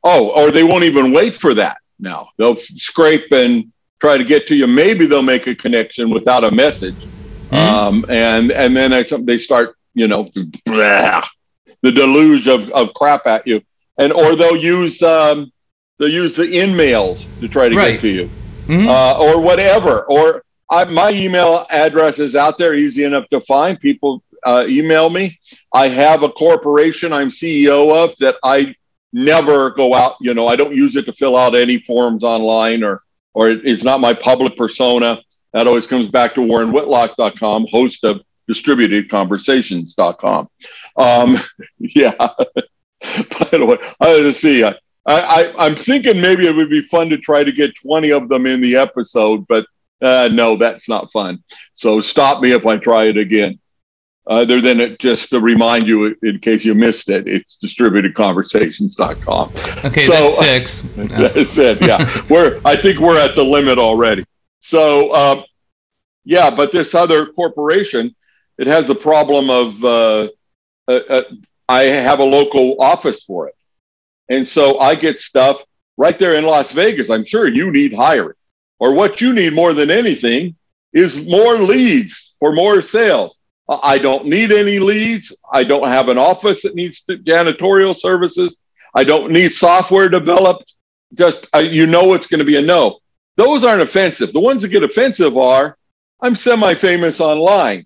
Oh, 0.04 0.30
or 0.30 0.52
they 0.52 0.64
won't 0.64 0.84
even 0.84 1.12
wait 1.12 1.36
for 1.36 1.54
that. 1.56 1.78
Now 2.00 2.30
they'll 2.38 2.56
scrape 2.56 3.32
and 3.32 3.72
try 4.00 4.18
to 4.18 4.24
get 4.24 4.48
to 4.48 4.56
you. 4.56 4.68
Maybe 4.68 5.06
they'll 5.06 5.22
make 5.22 5.48
a 5.48 5.56
connection 5.56 6.10
without 6.10 6.44
a 6.44 6.52
message, 6.52 7.08
mm-hmm. 7.52 7.56
um, 7.56 8.06
and 8.08 8.52
and 8.52 8.78
then 8.78 8.92
they 9.26 9.38
start, 9.38 9.76
you 9.94 10.08
know, 10.08 10.30
blah, 10.66 11.26
the 11.82 11.92
deluge 11.92 12.48
of, 12.48 12.70
of 12.72 12.94
crap 12.94 13.26
at 13.26 13.46
you 13.48 13.62
and 14.00 14.12
or 14.12 14.36
they'll 14.36 14.58
use 14.58 15.04
um, 15.04 15.52
they'll 16.00 16.10
use 16.10 16.36
the 16.36 16.50
in 16.50 16.76
mails 16.76 17.28
to 17.42 17.48
try 17.48 17.70
to 17.70 17.76
right. 17.76 17.92
get 17.92 18.02
to 18.02 18.08
you, 18.08 18.32
mm-hmm. 18.66 18.88
uh, 18.88 19.20
or 19.20 19.40
whatever. 19.40 20.10
Or 20.10 20.44
I, 20.72 20.86
my 20.86 21.12
email 21.12 21.68
address 21.70 22.18
is 22.18 22.36
out 22.36 22.58
there, 22.58 22.74
easy 22.74 23.04
enough 23.04 23.30
to 23.30 23.42
find. 23.42 23.80
People 23.80 24.24
uh, 24.44 24.66
email 24.68 25.10
me. 25.10 25.40
I 25.74 25.90
have 25.90 26.24
a 26.24 26.30
corporation 26.30 27.14
I'm 27.14 27.30
CEO 27.30 28.04
of 28.04 28.16
that 28.18 28.38
I 28.44 28.76
never 29.12 29.72
go 29.72 29.94
out. 29.94 30.16
You 30.22 30.34
know, 30.34 30.48
I 30.48 30.56
don't 30.56 30.74
use 30.74 30.96
it 30.96 31.06
to 31.06 31.14
fill 31.14 31.36
out 31.36 31.54
any 31.54 31.80
forms 31.80 32.24
online, 32.24 32.84
or 32.84 33.04
or 33.34 33.50
it, 33.50 33.62
it's 33.66 33.84
not 33.84 34.00
my 34.00 34.14
public 34.14 34.56
persona. 34.56 35.20
That 35.54 35.68
always 35.68 35.88
comes 35.88 36.08
back 36.08 36.36
to 36.36 36.42
WarrenWhitlock.com, 36.42 37.68
host 37.72 38.04
of 38.04 38.22
DistributedConversations.com. 38.50 40.50
Um, 40.96 41.38
yeah. 41.80 42.30
by 43.40 43.58
the 43.58 43.66
way, 43.66 43.78
I 44.00 44.18
to 44.18 44.34
see. 44.34 44.64
I, 44.64 44.76
I, 45.06 45.54
I'm 45.58 45.76
thinking 45.76 46.22
maybe 46.22 46.46
it 46.48 46.56
would 46.56 46.70
be 46.70 46.82
fun 46.82 47.10
to 47.10 47.18
try 47.18 47.44
to 47.44 47.52
get 47.52 47.76
20 47.76 48.12
of 48.12 48.30
them 48.30 48.46
in 48.46 48.62
the 48.62 48.76
episode, 48.76 49.48
but 49.48 49.66
uh, 50.02 50.30
no, 50.32 50.56
that's 50.56 50.88
not 50.88 51.12
fun. 51.12 51.44
So 51.74 52.00
stop 52.02 52.42
me 52.42 52.52
if 52.52 52.66
I 52.66 52.78
try 52.78 53.06
it 53.06 53.18
again. 53.18 53.60
Other 54.28 54.62
than 54.62 54.80
it, 54.80 55.00
just 55.00 55.32
to 55.32 55.40
remind 55.40 55.88
you, 55.88 56.16
in 56.22 56.38
case 56.38 56.64
you 56.64 56.76
missed 56.76 57.10
it, 57.10 57.28
it's 57.28 57.58
distributedconversations.com. 57.58 59.54
Okay, 59.86 60.06
so, 60.06 60.14
that's 60.14 60.38
six. 60.38 60.82
that's 60.96 61.58
it. 61.58 61.82
Yeah, 61.82 62.24
we're. 62.30 62.62
I 62.64 62.76
think 62.76 63.00
we're 63.00 63.18
at 63.18 63.36
the 63.36 63.44
limit 63.44 63.80
already. 63.80 64.24
So, 64.60 65.10
uh, 65.12 65.42
yeah, 66.26 66.52
but 66.52 66.72
this 66.72 66.94
other 66.94 67.26
corporation, 67.26 68.16
it 68.60 68.68
has 68.68 68.86
the 68.86 68.94
problem 68.94 69.50
of 69.50 69.84
uh, 69.84 70.28
uh, 70.88 71.00
uh 71.10 71.22
I 71.70 71.84
have 71.84 72.20
a 72.20 72.24
local 72.24 72.82
office 72.82 73.22
for 73.22 73.48
it. 73.48 73.56
And 74.28 74.48
so 74.48 74.80
I 74.80 74.96
get 74.96 75.20
stuff 75.20 75.64
right 75.98 76.18
there 76.18 76.34
in 76.34 76.44
Las 76.44 76.72
Vegas. 76.72 77.12
I'm 77.12 77.24
sure 77.24 77.48
you 77.48 77.72
need 77.72 77.94
hiring, 77.94 78.36
or 78.80 78.94
what 78.94 79.22
you 79.22 79.34
need 79.34 79.54
more 79.54 79.74
than 79.74 79.92
anything 79.92 80.56
is 80.94 81.28
more 81.28 81.58
leads 81.60 82.36
for 82.40 82.52
more 82.54 82.82
sales. 82.82 83.38
I 83.70 84.00
don't 84.00 84.26
need 84.26 84.52
any 84.52 84.80
leads. 84.80 85.36
I 85.54 85.64
don't 85.64 85.88
have 85.88 86.10
an 86.10 86.18
office 86.18 86.64
that 86.64 86.74
needs 86.74 87.04
janitorial 87.08 87.96
services. 87.96 88.58
I 88.96 89.04
don't 89.04 89.32
need 89.32 89.54
software 89.54 90.10
developed. 90.10 90.74
Just 91.14 91.48
uh, 91.54 91.60
you 91.60 91.86
know 91.86 92.16
it's 92.16 92.26
going 92.26 92.40
to 92.40 92.46
be 92.46 92.58
a 92.58 92.62
no. 92.64 92.98
Those 93.36 93.64
aren't 93.64 93.84
offensive. 93.84 94.34
The 94.34 94.40
ones 94.40 94.64
that 94.64 94.70
get 94.70 94.84
offensive 94.84 95.38
are 95.38 95.78
I'm 96.20 96.34
semi 96.34 96.74
famous 96.74 97.22
online 97.22 97.86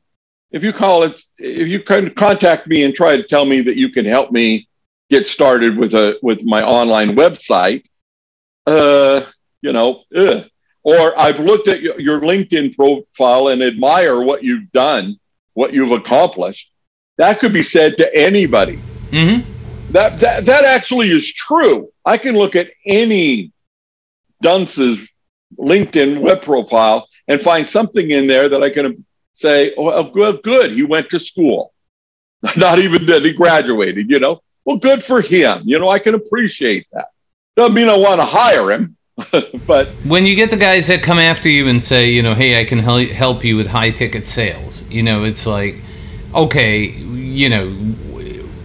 if 0.54 0.64
you 0.64 0.72
call 0.72 1.04
it, 1.04 1.20
if 1.40 1.68
you 1.68 1.82
can 1.82 2.12
contact 2.12 2.68
me 2.68 2.84
and 2.84 2.94
try 2.94 3.18
to 3.18 3.24
tell 3.24 3.44
me 3.44 3.62
that 3.62 3.76
you 3.76 3.90
can 3.90 4.06
help 4.06 4.32
me 4.32 4.70
get 5.10 5.26
started 5.26 5.76
with 5.78 5.96
a 5.96 6.18
with 6.22 6.44
my 6.46 6.64
online 6.64 7.16
website, 7.16 7.86
uh, 8.68 9.24
you 9.62 9.74
know, 9.74 10.04
ugh. 10.16 10.46
or 10.84 11.20
I've 11.20 11.40
looked 11.40 11.68
at 11.68 11.82
your 11.82 12.22
LinkedIn 12.22 12.76
profile 12.76 13.48
and 13.48 13.64
admire 13.64 14.22
what 14.22 14.44
you've 14.44 14.72
done, 14.72 15.20
what 15.56 15.74
you've 15.74 15.92
accomplished. 15.92 16.72
That 17.18 17.40
could 17.40 17.54
be 17.54 17.64
said 17.64 17.98
to 17.98 18.16
anybody. 18.16 18.80
Mm-hmm. 19.10 19.52
That, 19.92 20.20
that 20.20 20.46
that 20.46 20.66
actually 20.66 21.10
is 21.10 21.34
true. 21.34 21.92
I 22.06 22.18
can 22.18 22.36
look 22.36 22.56
at 22.56 22.72
any 22.86 23.52
dunce's 24.42 25.08
LinkedIn 25.58 26.20
web 26.20 26.44
profile 26.44 27.08
and 27.28 27.42
find 27.42 27.68
something 27.68 28.12
in 28.12 28.28
there 28.28 28.50
that 28.50 28.62
I 28.62 28.70
can 28.70 29.04
say, 29.34 29.74
oh, 29.78 30.04
good, 30.04 30.42
good, 30.44 30.72
he 30.72 30.84
went 30.84 31.10
to 31.10 31.20
school. 31.20 31.74
Not 32.58 32.80
even 32.80 33.06
that 33.08 33.24
he 33.24 33.34
graduated, 33.34 34.10
you 34.10 34.20
know. 34.20 34.42
Well, 34.66 34.78
good 34.78 35.04
for 35.04 35.22
him. 35.22 35.64
You 35.66 35.80
know, 35.80 35.90
I 35.90 36.00
can 36.00 36.16
appreciate 36.16 36.88
that. 36.94 37.08
Doesn't 37.56 37.74
mean 37.74 37.90
I 37.90 37.98
want 37.98 38.20
to 38.20 38.26
hire 38.26 38.72
him, 38.72 38.98
but 39.68 39.90
when 40.06 40.26
you 40.26 40.36
get 40.36 40.50
the 40.50 40.58
guys 40.58 40.88
that 40.88 41.04
come 41.04 41.20
after 41.20 41.48
you 41.48 41.68
and 41.68 41.82
say, 41.82 42.10
you 42.10 42.24
know, 42.24 42.34
hey, 42.34 42.60
I 42.60 42.64
can 42.64 42.80
help 42.80 43.44
you 43.44 43.56
with 43.56 43.68
high 43.68 43.92
ticket 43.92 44.26
sales, 44.26 44.82
you 44.84 45.04
know, 45.04 45.24
it's 45.24 45.46
like, 45.46 45.76
okay, 46.34 46.86
you 46.88 47.50
know, 47.50 47.94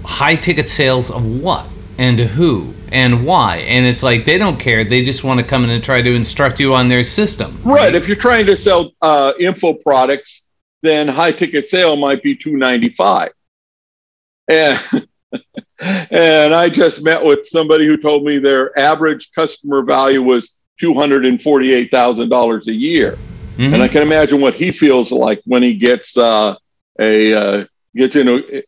high 0.05 0.37
ticket 0.37 0.69
sales 0.69 1.11
of 1.11 1.25
what 1.25 1.69
and 1.99 2.19
who 2.19 2.73
and 2.93 3.27
why 3.27 3.57
and 3.57 3.85
it's 3.85 4.03
like 4.03 4.25
they 4.25 4.39
don't 4.39 4.59
care 4.59 4.83
they 4.85 5.03
just 5.05 5.25
want 5.25 5.39
to 5.39 5.45
come 5.45 5.65
in 5.65 5.71
and 5.71 5.85
try 5.85 6.01
to 6.01 6.15
instruct 6.15 6.59
you 6.59 6.73
on 6.73 6.89
their 6.89 7.03
system 7.03 7.61
right, 7.65 7.81
right? 7.81 7.95
if 7.95 8.07
you're 8.07 8.17
trying 8.17 8.47
to 8.47 8.57
sell 8.57 8.93
uh, 9.03 9.33
info 9.39 9.75
products 9.75 10.47
then 10.83 11.09
high 11.09 11.33
ticket 11.33 11.69
sale 11.69 11.97
might 11.97 12.23
be 12.23 12.35
295 12.35 13.33
and 14.49 14.81
and 15.81 16.55
i 16.55 16.69
just 16.69 17.05
met 17.05 17.23
with 17.23 17.47
somebody 17.47 17.87
who 17.87 17.97
told 17.97 18.25
me 18.25 18.39
their 18.39 18.77
average 18.79 19.33
customer 19.33 19.83
value 19.83 20.23
was 20.23 20.57
$248000 20.81 22.67
a 22.67 22.73
year 22.73 23.13
mm-hmm. 23.57 23.75
and 23.75 23.83
i 23.83 23.89
can 23.89 24.03
imagine 24.03 24.41
what 24.41 24.55
he 24.55 24.71
feels 24.73 25.13
like 25.13 25.41
when 25.45 25.63
he 25.63 25.75
gets 25.75 26.17
uh, 26.17 26.55
a 27.01 27.35
uh, 27.35 27.65
gets 27.99 28.17
into 28.17 28.63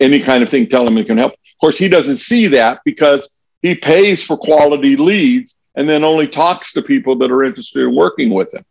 any 0.00 0.20
kind 0.20 0.42
of 0.42 0.48
thing, 0.48 0.68
tell 0.68 0.86
him 0.86 0.98
it 0.98 1.06
can 1.06 1.18
help. 1.18 1.32
Of 1.32 1.60
course, 1.60 1.78
he 1.78 1.88
doesn't 1.88 2.18
see 2.18 2.46
that 2.48 2.80
because 2.84 3.28
he 3.62 3.74
pays 3.74 4.22
for 4.22 4.36
quality 4.36 4.96
leads 4.96 5.54
and 5.74 5.88
then 5.88 6.04
only 6.04 6.28
talks 6.28 6.72
to 6.72 6.82
people 6.82 7.16
that 7.16 7.30
are 7.30 7.44
interested 7.44 7.82
in 7.82 7.94
working 7.94 8.30
with 8.30 8.52
him. 8.54 8.64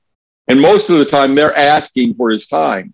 And 0.48 0.62
most 0.62 0.90
of 0.90 1.00
the 1.00 1.06
time, 1.06 1.36
they're 1.36 1.56
asking 1.56 2.16
for 2.16 2.30
his 2.30 2.48
time. 2.48 2.94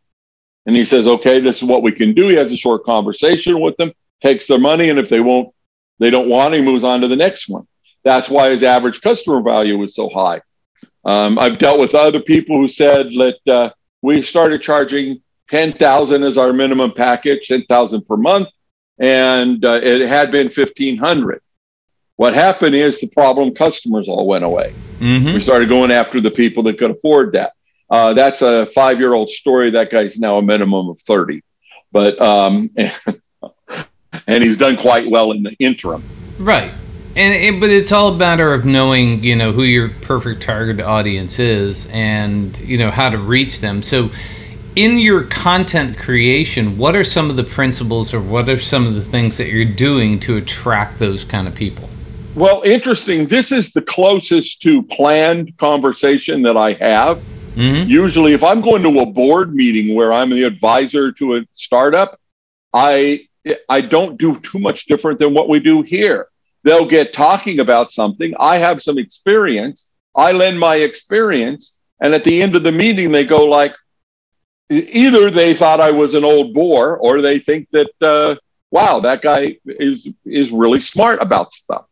And 0.66 0.76
he 0.76 0.86
says, 0.86 1.08
okay, 1.08 1.40
this 1.40 1.58
is 1.58 1.64
what 1.64 1.84
we 1.84 1.92
can 1.92 2.14
do. 2.14 2.28
He 2.28 2.36
has 2.36 2.52
a 2.52 2.58
short 2.58 2.84
conversation 2.84 3.60
with 3.60 3.76
them, 3.78 3.92
takes 4.22 4.48
their 4.48 4.60
money, 4.60 4.90
and 4.90 5.00
if 5.00 5.10
they 5.10 5.20
won't, 5.20 5.54
they 6.00 6.10
don't 6.10 6.30
want, 6.30 6.54
he 6.54 6.62
moves 6.62 6.84
on 6.84 7.02
to 7.02 7.08
the 7.08 7.16
next 7.16 7.50
one. 7.50 7.68
That's 8.04 8.30
why 8.30 8.50
his 8.50 8.64
average 8.64 9.02
customer 9.02 9.42
value 9.42 9.82
is 9.84 9.96
so 9.96 10.10
high. 10.10 10.42
Um, 11.04 11.38
I've 11.40 11.58
dealt 11.58 11.80
with 11.80 11.96
other 11.96 12.22
people 12.22 12.58
who 12.58 12.68
said 12.68 13.08
that 13.08 13.40
uh, 13.48 13.72
we 14.02 14.22
started 14.22 14.62
charging 14.62 15.22
10,000 15.50 16.24
as 16.24 16.38
our 16.38 16.54
minimum 16.54 16.92
package, 16.92 17.48
10,000 17.48 18.08
per 18.08 18.18
month, 18.18 18.48
and 19.00 19.64
uh, 19.66 19.80
it 19.82 20.08
had 20.08 20.32
been 20.32 20.48
1,500. 20.48 21.42
What 22.16 22.34
happened 22.34 22.76
is 22.76 23.00
the 23.00 23.08
problem 23.08 23.54
customers 23.54 24.08
all 24.08 24.28
went 24.28 24.44
away. 24.44 24.74
Mm-hmm. 25.00 25.34
We 25.34 25.42
started 25.42 25.70
going 25.70 25.92
after 25.92 26.22
the 26.22 26.32
people 26.32 26.64
that 26.64 26.78
could 26.78 26.92
afford 26.92 27.34
that. 27.34 27.54
Uh, 27.90 28.14
that's 28.14 28.42
a 28.42 28.68
five 28.68 29.00
year 29.00 29.14
old 29.14 29.30
story. 29.30 29.72
That 29.72 29.90
guy's 29.92 30.20
now 30.20 30.38
a 30.38 30.42
minimum 30.42 30.90
of 30.90 31.00
30. 31.02 31.44
But, 31.92 32.22
um, 32.22 32.70
and 34.28 34.44
he's 34.44 34.58
done 34.58 34.78
quite 34.78 35.10
well 35.10 35.32
in 35.32 35.44
the 35.44 35.54
interim. 35.60 36.04
Right. 36.38 36.72
And 37.16 37.34
it, 37.34 37.60
but 37.60 37.70
it's 37.70 37.92
all 37.92 38.10
a 38.10 38.18
matter 38.18 38.54
of 38.54 38.64
knowing, 38.64 39.22
you 39.24 39.36
know, 39.36 39.52
who 39.52 39.64
your 39.64 39.90
perfect 39.90 40.42
target 40.42 40.80
audience 40.80 41.40
is 41.40 41.86
and, 41.88 42.58
you 42.60 42.78
know, 42.78 42.90
how 42.90 43.10
to 43.10 43.18
reach 43.18 43.60
them. 43.60 43.82
So, 43.84 44.10
in 44.78 44.98
your 44.98 45.26
content 45.26 45.98
creation, 45.98 46.78
what 46.78 46.96
are 46.96 47.04
some 47.04 47.30
of 47.30 47.36
the 47.36 47.44
principles 47.44 48.14
or 48.14 48.22
what 48.22 48.48
are 48.48 48.58
some 48.58 48.88
of 48.88 48.96
the 48.96 49.04
things 49.04 49.36
that 49.36 49.48
you're 49.48 49.66
doing 49.66 50.18
to 50.22 50.38
attract 50.38 50.98
those 50.98 51.26
kind 51.26 51.46
of 51.50 51.54
people? 51.54 51.90
Well, 52.36 52.62
interesting. 52.64 53.28
This 53.28 53.52
is 53.52 53.74
the 53.74 53.82
closest 53.82 54.62
to 54.62 54.84
planned 54.84 55.58
conversation 55.58 56.42
that 56.44 56.56
I 56.56 56.74
have. 56.74 57.22
Mm-hmm. 57.56 57.90
Usually, 57.90 58.34
if 58.34 58.44
I'm 58.44 58.62
going 58.62 58.84
to 58.84 59.02
a 59.02 59.06
board 59.06 59.54
meeting 59.54 59.94
where 59.94 60.14
I'm 60.14 60.30
the 60.30 60.44
advisor 60.44 61.12
to 61.12 61.36
a 61.36 61.42
startup, 61.54 62.20
I 62.74 63.28
I 63.68 63.82
don't 63.82 64.18
do 64.18 64.40
too 64.40 64.60
much 64.60 64.86
different 64.86 65.20
than 65.20 65.34
what 65.34 65.50
we 65.50 65.60
do 65.60 65.82
here. 65.82 66.28
They'll 66.64 66.86
get 66.86 67.12
talking 67.12 67.60
about 67.60 67.92
something. 67.92 68.34
I 68.40 68.58
have 68.60 68.82
some 68.82 68.98
experience. 68.98 69.90
I 70.16 70.32
lend 70.32 70.60
my 70.60 70.78
experience, 70.78 71.76
and 72.02 72.14
at 72.14 72.24
the 72.24 72.42
end 72.42 72.56
of 72.56 72.64
the 72.64 72.72
meeting, 72.72 73.12
they 73.12 73.26
go 73.26 73.46
like, 73.46 73.76
either 74.70 75.30
they 75.30 75.54
thought 75.54 75.82
I 75.82 75.92
was 75.92 76.14
an 76.14 76.24
old 76.24 76.54
bore, 76.54 76.98
or 76.98 77.22
they 77.22 77.40
think 77.40 77.70
that, 77.72 77.92
uh, 78.02 78.36
wow, 78.70 79.02
that 79.02 79.22
guy 79.22 79.58
is 79.66 80.08
is 80.24 80.52
really 80.52 80.80
smart 80.80 81.22
about 81.22 81.52
stuff. 81.52 81.86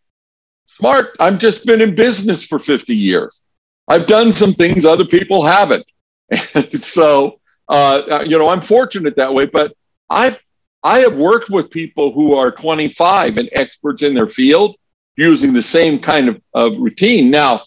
Smart. 0.79 1.15
I've 1.19 1.39
just 1.39 1.65
been 1.65 1.81
in 1.81 1.93
business 1.93 2.41
for 2.43 2.57
50 2.57 2.95
years. 2.95 3.41
I've 3.89 4.07
done 4.07 4.31
some 4.31 4.53
things 4.53 4.85
other 4.85 5.05
people 5.05 5.45
haven't. 5.45 5.85
And 6.53 6.83
so, 6.83 7.39
uh, 7.67 8.23
you 8.25 8.37
know, 8.37 8.49
I'm 8.49 8.61
fortunate 8.61 9.15
that 9.17 9.33
way, 9.33 9.45
but 9.45 9.73
I've, 10.09 10.41
I 10.83 10.99
have 10.99 11.17
worked 11.17 11.49
with 11.49 11.69
people 11.69 12.13
who 12.13 12.33
are 12.33 12.51
25 12.51 13.37
and 13.37 13.49
experts 13.51 14.03
in 14.03 14.13
their 14.13 14.29
field 14.29 14.75
using 15.17 15.51
the 15.51 15.61
same 15.61 15.99
kind 15.99 16.29
of, 16.29 16.41
of 16.53 16.77
routine. 16.77 17.29
Now, 17.29 17.63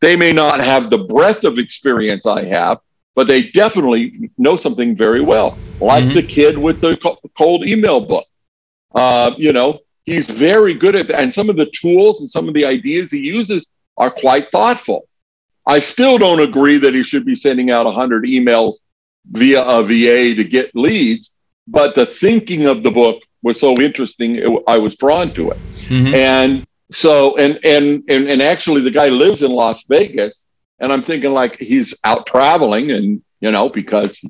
they 0.00 0.16
may 0.16 0.32
not 0.32 0.60
have 0.60 0.88
the 0.88 0.98
breadth 0.98 1.44
of 1.44 1.58
experience 1.58 2.24
I 2.24 2.44
have, 2.44 2.78
but 3.14 3.26
they 3.26 3.50
definitely 3.50 4.30
know 4.38 4.56
something 4.56 4.96
very 4.96 5.20
well, 5.20 5.58
like 5.80 6.04
mm-hmm. 6.04 6.14
the 6.14 6.22
kid 6.22 6.56
with 6.56 6.80
the 6.80 6.96
cold 7.36 7.66
email 7.66 8.00
book. 8.00 8.26
Uh, 8.94 9.34
you 9.36 9.52
know, 9.52 9.80
he's 10.04 10.26
very 10.26 10.74
good 10.74 10.94
at 10.94 11.08
that. 11.08 11.20
And 11.20 11.32
some 11.32 11.50
of 11.50 11.56
the 11.56 11.70
tools 11.74 12.20
and 12.20 12.30
some 12.30 12.48
of 12.48 12.54
the 12.54 12.64
ideas 12.64 13.10
he 13.10 13.20
uses 13.20 13.70
are 13.96 14.10
quite 14.10 14.50
thoughtful. 14.50 15.08
I 15.66 15.80
still 15.80 16.18
don't 16.18 16.40
agree 16.40 16.78
that 16.78 16.94
he 16.94 17.02
should 17.02 17.24
be 17.24 17.36
sending 17.36 17.70
out 17.70 17.86
100 17.86 18.24
emails 18.24 18.74
via 19.30 19.62
a 19.62 19.82
VA 19.82 20.34
to 20.34 20.44
get 20.44 20.70
leads, 20.74 21.34
but 21.66 21.94
the 21.94 22.04
thinking 22.04 22.66
of 22.66 22.82
the 22.82 22.90
book 22.90 23.22
was 23.42 23.58
so 23.58 23.80
interesting, 23.80 24.36
it, 24.36 24.62
I 24.66 24.78
was 24.78 24.96
drawn 24.96 25.32
to 25.34 25.50
it. 25.50 25.58
Mm-hmm. 25.84 26.14
And 26.14 26.66
so, 26.92 27.36
and, 27.38 27.58
and, 27.64 28.04
and, 28.08 28.28
and 28.28 28.42
actually, 28.42 28.82
the 28.82 28.90
guy 28.90 29.08
lives 29.08 29.42
in 29.42 29.50
Las 29.52 29.84
Vegas, 29.84 30.44
and 30.78 30.92
I'm 30.92 31.02
thinking 31.02 31.32
like 31.32 31.58
he's 31.58 31.94
out 32.04 32.26
traveling 32.26 32.90
and, 32.90 33.22
you 33.40 33.50
know, 33.50 33.68
because 33.68 34.20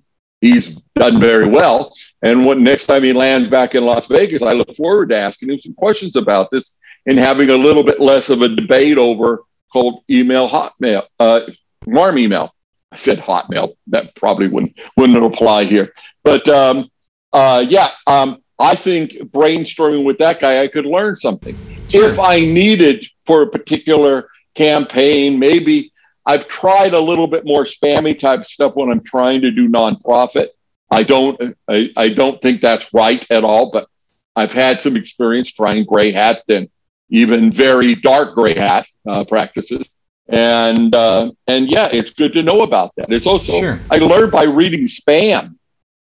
he's 0.44 0.76
done 0.94 1.18
very 1.18 1.48
well. 1.48 1.94
And 2.22 2.44
when 2.44 2.62
next 2.62 2.86
time 2.86 3.02
he 3.02 3.12
lands 3.12 3.48
back 3.48 3.74
in 3.74 3.84
Las 3.84 4.06
Vegas, 4.06 4.42
I 4.42 4.52
look 4.52 4.76
forward 4.76 5.08
to 5.08 5.16
asking 5.16 5.50
him 5.50 5.58
some 5.58 5.74
questions 5.74 6.16
about 6.16 6.50
this 6.50 6.76
and 7.06 7.18
having 7.18 7.48
a 7.48 7.56
little 7.56 7.82
bit 7.82 7.98
less 7.98 8.28
of 8.28 8.42
a 8.42 8.48
debate 8.48 8.98
over 8.98 9.44
cold 9.72 10.02
email, 10.10 10.48
hotmail, 10.48 11.04
uh, 11.18 11.40
warm 11.86 12.18
email. 12.18 12.54
I 12.92 12.96
said 12.96 13.18
hotmail. 13.18 13.76
That 13.88 14.14
probably 14.14 14.48
wouldn't 14.48 14.78
wouldn't 14.96 15.24
apply 15.24 15.64
here. 15.64 15.92
But 16.22 16.46
um, 16.48 16.90
uh, 17.32 17.64
yeah, 17.66 17.88
um, 18.06 18.42
I 18.58 18.74
think 18.76 19.12
brainstorming 19.12 20.04
with 20.04 20.18
that 20.18 20.40
guy, 20.40 20.62
I 20.62 20.68
could 20.68 20.86
learn 20.86 21.16
something. 21.16 21.56
Sure. 21.88 22.08
If 22.08 22.18
I 22.20 22.40
needed 22.40 23.06
for 23.26 23.42
a 23.42 23.48
particular 23.48 24.28
campaign, 24.54 25.38
maybe 25.38 25.92
I've 26.26 26.48
tried 26.48 26.94
a 26.94 27.00
little 27.00 27.26
bit 27.26 27.44
more 27.44 27.64
spammy 27.64 28.18
type 28.18 28.46
stuff 28.46 28.74
when 28.74 28.90
I'm 28.90 29.02
trying 29.02 29.42
to 29.42 29.50
do 29.50 29.68
nonprofit. 29.68 30.48
I 30.90 31.02
don't 31.02 31.56
I, 31.68 31.90
I 31.96 32.08
don't 32.08 32.40
think 32.40 32.60
that's 32.60 32.92
right 32.94 33.24
at 33.30 33.44
all, 33.44 33.70
but 33.70 33.88
I've 34.36 34.52
had 34.52 34.80
some 34.80 34.96
experience 34.96 35.52
trying 35.52 35.84
gray 35.84 36.12
hat 36.12 36.42
and 36.48 36.68
even 37.10 37.52
very 37.52 37.94
dark 37.94 38.34
gray 38.34 38.58
hat 38.58 38.86
uh, 39.06 39.24
practices. 39.24 39.88
And 40.28 40.94
uh, 40.94 41.32
and 41.46 41.68
yeah, 41.68 41.88
it's 41.92 42.10
good 42.10 42.32
to 42.32 42.42
know 42.42 42.62
about 42.62 42.94
that. 42.96 43.12
It's 43.12 43.26
also 43.26 43.60
sure. 43.60 43.80
I 43.90 43.98
learned 43.98 44.32
by 44.32 44.44
reading 44.44 44.84
spam, 44.84 45.56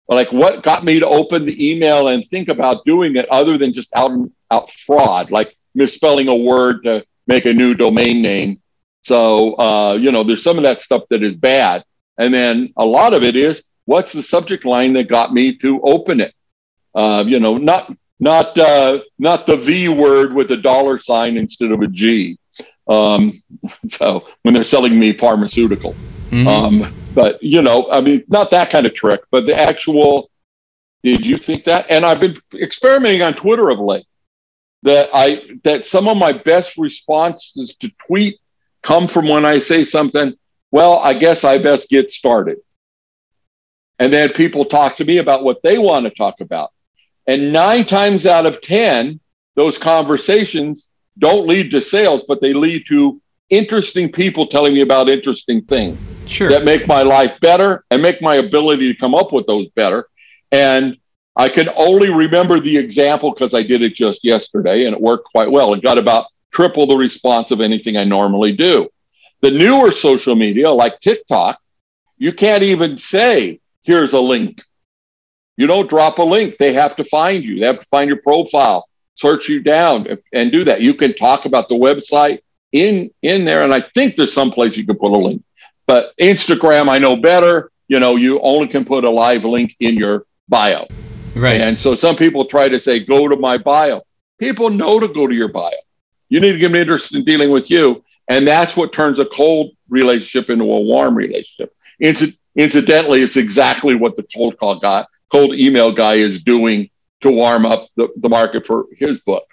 like 0.09 0.33
what 0.33 0.63
got 0.63 0.83
me 0.83 0.99
to 0.99 1.07
open 1.07 1.45
the 1.45 1.71
email 1.71 2.09
and 2.09 2.27
think 2.27 2.49
about 2.49 2.83
doing 2.85 3.15
it 3.15 3.29
other 3.29 3.57
than 3.57 3.71
just 3.71 3.89
out 3.95 4.11
out 4.51 4.71
fraud, 4.71 5.31
like 5.31 5.55
misspelling 5.73 6.27
a 6.27 6.35
word 6.35 6.83
to 6.83 7.05
make 7.27 7.45
a 7.45 7.53
new 7.53 7.73
domain 7.73 8.21
name 8.21 8.61
so, 9.03 9.55
uh, 9.55 9.93
you 9.93 10.11
know, 10.11 10.23
there's 10.23 10.43
some 10.43 10.57
of 10.57 10.63
that 10.63 10.79
stuff 10.79 11.03
that 11.09 11.23
is 11.23 11.35
bad. 11.35 11.83
And 12.17 12.33
then 12.33 12.73
a 12.77 12.85
lot 12.85 13.13
of 13.13 13.23
it 13.23 13.35
is 13.35 13.63
what's 13.85 14.13
the 14.13 14.23
subject 14.23 14.65
line 14.65 14.93
that 14.93 15.07
got 15.07 15.33
me 15.33 15.57
to 15.57 15.81
open 15.81 16.21
it? 16.21 16.33
Uh, 16.93 17.23
you 17.25 17.39
know, 17.39 17.57
not 17.57 17.91
not 18.19 18.57
uh, 18.57 18.99
not 19.17 19.45
the 19.45 19.57
V 19.57 19.89
word 19.89 20.33
with 20.33 20.51
a 20.51 20.57
dollar 20.57 20.99
sign 20.99 21.37
instead 21.37 21.71
of 21.71 21.81
a 21.81 21.87
G. 21.87 22.37
Um, 22.87 23.41
so 23.87 24.27
when 24.43 24.53
they're 24.53 24.63
selling 24.63 24.97
me 24.97 25.17
pharmaceutical, 25.17 25.95
mm-hmm. 26.29 26.47
um, 26.47 26.93
but 27.15 27.41
you 27.41 27.61
know, 27.61 27.89
I 27.91 28.01
mean, 28.01 28.23
not 28.27 28.51
that 28.51 28.69
kind 28.69 28.85
of 28.85 28.93
trick, 28.93 29.21
but 29.31 29.45
the 29.45 29.57
actual. 29.57 30.29
Did 31.03 31.25
you 31.25 31.37
think 31.37 31.63
that? 31.63 31.89
And 31.89 32.05
I've 32.05 32.19
been 32.19 32.37
experimenting 32.53 33.23
on 33.23 33.33
Twitter 33.33 33.69
of 33.69 33.79
late. 33.79 34.05
That 34.83 35.09
I 35.13 35.41
that 35.63 35.83
some 35.83 36.07
of 36.07 36.15
my 36.15 36.31
best 36.31 36.77
responses 36.77 37.75
to 37.77 37.91
tweet 38.07 38.39
come 38.83 39.07
from 39.07 39.27
when 39.27 39.45
I 39.45 39.59
say 39.59 39.83
something, 39.83 40.33
well, 40.71 40.97
I 40.99 41.13
guess 41.13 41.43
I 41.43 41.57
best 41.57 41.89
get 41.89 42.11
started. 42.11 42.57
And 43.99 44.11
then 44.11 44.29
people 44.29 44.65
talk 44.65 44.97
to 44.97 45.05
me 45.05 45.19
about 45.19 45.43
what 45.43 45.61
they 45.61 45.77
want 45.77 46.05
to 46.05 46.09
talk 46.11 46.41
about. 46.41 46.71
And 47.27 47.53
nine 47.53 47.85
times 47.85 48.25
out 48.25 48.45
of 48.45 48.61
10, 48.61 49.19
those 49.55 49.77
conversations 49.77 50.87
don't 51.19 51.47
lead 51.47 51.71
to 51.71 51.81
sales, 51.81 52.23
but 52.27 52.41
they 52.41 52.53
lead 52.53 52.87
to 52.87 53.21
interesting 53.49 54.11
people 54.11 54.47
telling 54.47 54.73
me 54.73 54.81
about 54.81 55.09
interesting 55.09 55.63
things 55.65 55.99
sure. 56.25 56.49
that 56.49 56.63
make 56.63 56.87
my 56.87 57.03
life 57.03 57.39
better 57.41 57.83
and 57.91 58.01
make 58.01 58.21
my 58.21 58.35
ability 58.35 58.91
to 58.91 58.99
come 58.99 59.13
up 59.13 59.31
with 59.31 59.45
those 59.45 59.67
better. 59.69 60.07
And 60.51 60.97
I 61.35 61.49
can 61.49 61.69
only 61.75 62.09
remember 62.09 62.59
the 62.59 62.77
example 62.77 63.33
because 63.33 63.53
I 63.53 63.61
did 63.61 63.81
it 63.81 63.93
just 63.93 64.23
yesterday 64.23 64.85
and 64.85 64.95
it 64.95 65.01
worked 65.01 65.25
quite 65.25 65.51
well. 65.51 65.73
It 65.73 65.83
got 65.83 65.97
about 65.97 66.25
triple 66.51 66.87
the 66.87 66.95
response 66.95 67.51
of 67.51 67.61
anything 67.61 67.97
I 67.97 68.03
normally 68.03 68.53
do. 68.53 68.89
The 69.41 69.51
newer 69.51 69.91
social 69.91 70.35
media, 70.35 70.69
like 70.71 70.99
TikTok, 70.99 71.59
you 72.17 72.31
can't 72.31 72.63
even 72.63 72.97
say, 72.97 73.59
here's 73.83 74.13
a 74.13 74.19
link. 74.19 74.61
You 75.57 75.67
don't 75.67 75.89
drop 75.89 76.19
a 76.19 76.23
link. 76.23 76.57
They 76.57 76.73
have 76.73 76.95
to 76.97 77.03
find 77.03 77.43
you. 77.43 77.59
They 77.59 77.65
have 77.65 77.79
to 77.79 77.85
find 77.85 78.07
your 78.07 78.21
profile, 78.21 78.87
search 79.15 79.49
you 79.49 79.61
down, 79.61 80.17
and 80.33 80.51
do 80.51 80.63
that. 80.65 80.81
You 80.81 80.93
can 80.93 81.15
talk 81.15 81.45
about 81.45 81.69
the 81.69 81.75
website 81.75 82.41
in 82.71 83.11
in 83.21 83.45
there, 83.45 83.63
and 83.63 83.73
I 83.73 83.81
think 83.93 84.15
there's 84.15 84.33
some 84.33 84.51
place 84.51 84.77
you 84.77 84.85
can 84.85 84.97
put 84.97 85.11
a 85.11 85.17
link. 85.17 85.43
But 85.87 86.15
Instagram, 86.17 86.89
I 86.89 86.99
know 86.99 87.15
better. 87.15 87.71
You 87.87 87.99
know, 87.99 88.15
you 88.15 88.39
only 88.41 88.67
can 88.67 88.85
put 88.85 89.03
a 89.03 89.09
live 89.09 89.43
link 89.43 89.75
in 89.79 89.95
your 89.95 90.25
bio. 90.47 90.87
Right. 91.35 91.59
And 91.59 91.77
so 91.77 91.95
some 91.95 92.15
people 92.15 92.45
try 92.45 92.67
to 92.67 92.79
say, 92.79 92.99
go 92.99 93.27
to 93.27 93.35
my 93.35 93.57
bio. 93.57 94.03
People 94.39 94.69
know 94.69 94.99
to 94.99 95.07
go 95.07 95.27
to 95.27 95.35
your 95.35 95.49
bio. 95.49 95.71
You 96.31 96.39
need 96.39 96.53
to 96.53 96.57
get 96.57 96.71
an 96.71 96.77
interest 96.77 97.13
in 97.13 97.25
dealing 97.25 97.51
with 97.51 97.69
you. 97.69 98.03
And 98.29 98.47
that's 98.47 98.77
what 98.77 98.93
turns 98.93 99.19
a 99.19 99.25
cold 99.25 99.71
relationship 99.89 100.49
into 100.49 100.63
a 100.63 100.79
warm 100.79 101.13
relationship. 101.13 101.75
Inci- 102.01 102.37
incidentally, 102.55 103.21
it's 103.21 103.35
exactly 103.35 103.95
what 103.95 104.15
the 104.15 104.25
cold 104.33 104.57
call 104.57 104.79
guy, 104.79 105.05
cold 105.29 105.53
email 105.53 105.91
guy 105.91 106.15
is 106.15 106.41
doing 106.41 106.89
to 107.19 107.29
warm 107.29 107.65
up 107.65 107.89
the, 107.97 108.07
the 108.15 108.29
market 108.29 108.65
for 108.65 108.85
his 108.97 109.19
book. 109.19 109.43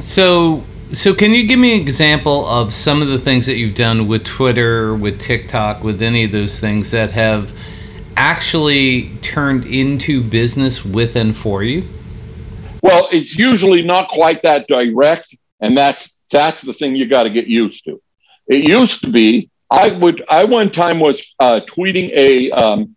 So, 0.00 0.64
so 0.92 1.14
can 1.14 1.30
you 1.30 1.46
give 1.46 1.60
me 1.60 1.76
an 1.76 1.80
example 1.80 2.48
of 2.48 2.74
some 2.74 3.00
of 3.00 3.06
the 3.06 3.18
things 3.18 3.46
that 3.46 3.54
you've 3.54 3.76
done 3.76 4.08
with 4.08 4.24
Twitter, 4.24 4.92
with 4.92 5.20
TikTok, 5.20 5.84
with 5.84 6.02
any 6.02 6.24
of 6.24 6.32
those 6.32 6.58
things 6.58 6.90
that 6.90 7.12
have 7.12 7.52
actually 8.16 9.16
turned 9.18 9.66
into 9.66 10.20
business 10.20 10.84
with 10.84 11.14
and 11.14 11.36
for 11.36 11.62
you? 11.62 11.88
Well, 12.82 13.08
it's 13.12 13.38
usually 13.38 13.82
not 13.82 14.08
quite 14.08 14.42
that 14.42 14.66
direct, 14.66 15.36
and 15.60 15.78
that's 15.78 16.13
that's 16.34 16.62
the 16.62 16.72
thing 16.72 16.96
you 16.96 17.06
got 17.06 17.22
to 17.22 17.30
get 17.30 17.46
used 17.46 17.84
to. 17.84 18.02
It 18.48 18.64
used 18.64 19.02
to 19.02 19.10
be 19.10 19.48
I 19.70 19.92
would 19.92 20.24
I 20.28 20.44
one 20.44 20.70
time 20.70 21.00
was 21.00 21.34
uh, 21.38 21.60
tweeting 21.66 22.10
a 22.12 22.50
um, 22.50 22.96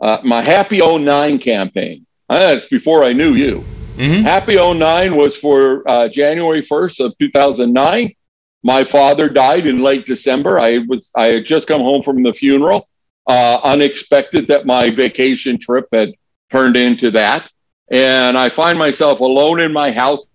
uh, 0.00 0.18
my 0.22 0.42
Happy 0.42 0.80
09 0.80 1.38
campaign. 1.38 2.06
Uh, 2.28 2.46
that's 2.46 2.66
before 2.66 3.02
I 3.02 3.12
knew 3.12 3.32
you. 3.32 3.64
Mm-hmm. 3.96 4.22
Happy 4.22 4.56
09 4.56 5.16
was 5.16 5.36
for 5.36 5.88
uh, 5.88 6.08
January 6.08 6.62
1st 6.62 7.04
of 7.04 7.18
2009. 7.18 8.14
My 8.62 8.84
father 8.84 9.28
died 9.28 9.66
in 9.66 9.82
late 9.82 10.06
December. 10.06 10.60
I 10.60 10.78
was 10.78 11.10
I 11.14 11.26
had 11.26 11.46
just 11.46 11.66
come 11.66 11.80
home 11.80 12.02
from 12.02 12.22
the 12.22 12.32
funeral. 12.32 12.88
Uh, 13.26 13.60
unexpected 13.62 14.46
that 14.48 14.66
my 14.66 14.90
vacation 14.90 15.58
trip 15.58 15.86
had 15.92 16.12
turned 16.50 16.76
into 16.76 17.10
that, 17.12 17.48
and 17.90 18.36
I 18.36 18.48
find 18.48 18.78
myself 18.78 19.20
alone 19.20 19.60
in 19.60 19.72
my 19.72 19.92
house. 19.92 20.26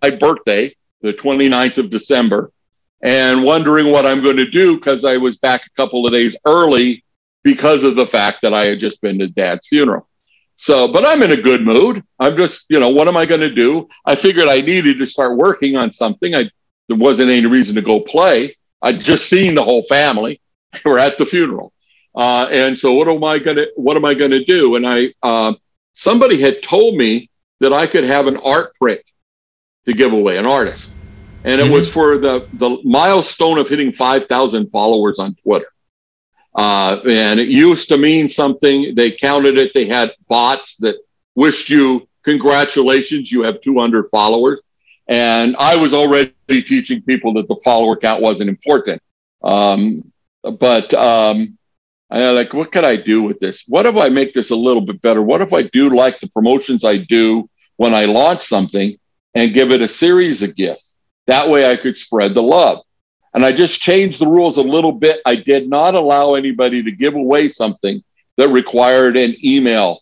My 0.00 0.10
birthday, 0.10 0.74
the 1.02 1.12
29th 1.12 1.78
of 1.78 1.90
December, 1.90 2.52
and 3.02 3.44
wondering 3.44 3.90
what 3.90 4.06
I'm 4.06 4.22
going 4.22 4.36
to 4.36 4.50
do 4.50 4.76
because 4.76 5.04
I 5.04 5.16
was 5.16 5.36
back 5.36 5.62
a 5.66 5.80
couple 5.80 6.06
of 6.06 6.12
days 6.12 6.36
early 6.44 7.04
because 7.44 7.84
of 7.84 7.94
the 7.94 8.06
fact 8.06 8.40
that 8.42 8.52
I 8.52 8.66
had 8.66 8.80
just 8.80 9.00
been 9.00 9.18
to 9.20 9.28
dad's 9.28 9.66
funeral. 9.68 10.08
So, 10.56 10.92
but 10.92 11.06
I'm 11.06 11.22
in 11.22 11.30
a 11.30 11.40
good 11.40 11.64
mood. 11.64 12.02
I'm 12.18 12.36
just, 12.36 12.66
you 12.68 12.80
know, 12.80 12.88
what 12.88 13.06
am 13.06 13.16
I 13.16 13.26
going 13.26 13.42
to 13.42 13.54
do? 13.54 13.88
I 14.04 14.16
figured 14.16 14.48
I 14.48 14.60
needed 14.60 14.98
to 14.98 15.06
start 15.06 15.36
working 15.36 15.76
on 15.76 15.92
something. 15.92 16.34
I 16.34 16.50
there 16.88 16.96
wasn't 16.96 17.30
any 17.30 17.46
reason 17.46 17.76
to 17.76 17.82
go 17.82 18.00
play. 18.00 18.56
I'd 18.82 19.00
just 19.00 19.28
seen 19.28 19.54
the 19.54 19.62
whole 19.62 19.84
family. 19.84 20.40
We're 20.84 20.98
at 20.98 21.16
the 21.16 21.26
funeral, 21.26 21.72
uh, 22.14 22.48
and 22.50 22.76
so 22.76 22.92
what 22.94 23.08
am 23.08 23.22
I 23.22 23.38
going 23.38 23.56
to 23.56 23.68
what 23.76 23.96
am 23.96 24.04
I 24.04 24.14
going 24.14 24.32
to 24.32 24.44
do? 24.44 24.74
And 24.74 24.86
I 24.86 25.14
uh, 25.22 25.54
somebody 25.94 26.40
had 26.40 26.62
told 26.62 26.96
me 26.96 27.30
that 27.60 27.72
I 27.72 27.86
could 27.86 28.04
have 28.04 28.26
an 28.26 28.36
art 28.38 28.74
print 28.74 29.00
to 29.88 29.94
give 29.94 30.12
away, 30.12 30.36
an 30.36 30.46
artist 30.46 30.92
and 31.44 31.60
it 31.60 31.64
mm-hmm. 31.64 31.72
was 31.72 31.88
for 31.88 32.18
the 32.18 32.48
the 32.54 32.78
milestone 32.84 33.58
of 33.58 33.68
hitting 33.68 33.92
5,000 33.92 34.68
followers 34.68 35.18
on 35.18 35.34
Twitter. 35.34 35.68
Uh, 36.54 37.00
and 37.08 37.38
it 37.38 37.48
used 37.48 37.88
to 37.88 37.96
mean 37.96 38.28
something. 38.28 38.94
They 38.94 39.12
counted 39.12 39.56
it. 39.56 39.72
They 39.74 39.86
had 39.86 40.12
bots 40.28 40.76
that 40.78 40.96
wished 41.36 41.70
you 41.70 42.08
congratulations, 42.24 43.30
you 43.32 43.42
have 43.42 43.60
200 43.60 44.10
followers. 44.10 44.60
And 45.06 45.56
I 45.58 45.76
was 45.76 45.94
already 45.94 46.34
teaching 46.48 47.00
people 47.00 47.32
that 47.34 47.48
the 47.48 47.56
follower 47.64 47.96
count 47.96 48.20
wasn't 48.20 48.50
important. 48.50 49.00
Um, 49.42 50.12
but 50.42 50.92
um, 50.92 51.56
I 52.10 52.30
like, 52.30 52.52
what 52.52 52.72
could 52.72 52.84
I 52.84 52.96
do 52.96 53.22
with 53.22 53.38
this? 53.38 53.64
What 53.66 53.86
if 53.86 53.96
I 53.96 54.08
make 54.08 54.34
this 54.34 54.50
a 54.50 54.56
little 54.56 54.82
bit 54.82 55.00
better? 55.00 55.22
What 55.22 55.40
if 55.40 55.54
I 55.54 55.62
do 55.62 55.94
like 55.94 56.20
the 56.20 56.28
promotions 56.28 56.84
I 56.84 56.98
do 56.98 57.48
when 57.76 57.94
I 57.94 58.04
launch 58.04 58.42
something 58.42 58.98
and 59.34 59.54
give 59.54 59.70
it 59.70 59.82
a 59.82 59.88
series 59.88 60.42
of 60.42 60.56
gifts? 60.56 60.94
That 61.26 61.48
way 61.48 61.70
I 61.70 61.76
could 61.76 61.96
spread 61.96 62.34
the 62.34 62.42
love. 62.42 62.82
And 63.34 63.44
I 63.44 63.52
just 63.52 63.80
changed 63.80 64.20
the 64.20 64.26
rules 64.26 64.58
a 64.58 64.62
little 64.62 64.92
bit. 64.92 65.20
I 65.26 65.36
did 65.36 65.68
not 65.68 65.94
allow 65.94 66.34
anybody 66.34 66.82
to 66.82 66.90
give 66.90 67.14
away 67.14 67.48
something 67.48 68.02
that 68.36 68.48
required 68.48 69.16
an 69.16 69.36
email 69.44 70.00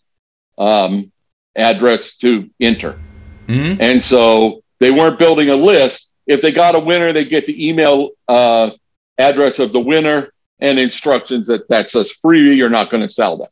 um, 0.57 1.11
address 1.55 2.15
to 2.17 2.49
enter. 2.59 2.99
Mm-hmm. 3.47 3.81
And 3.81 4.01
so 4.01 4.63
they 4.79 4.91
weren't 4.91 5.19
building 5.19 5.49
a 5.49 5.55
list. 5.55 6.09
If 6.25 6.41
they 6.41 6.51
got 6.51 6.75
a 6.75 6.79
winner, 6.79 7.13
they 7.13 7.25
get 7.25 7.45
the 7.45 7.69
email 7.69 8.11
uh, 8.27 8.71
address 9.17 9.59
of 9.59 9.73
the 9.73 9.79
winner 9.79 10.31
and 10.59 10.79
instructions 10.79 11.47
that 11.47 11.67
that 11.69 11.89
says 11.89 12.11
free, 12.11 12.53
you're 12.55 12.69
not 12.69 12.89
going 12.89 13.03
to 13.03 13.13
sell 13.13 13.37
them. 13.37 13.47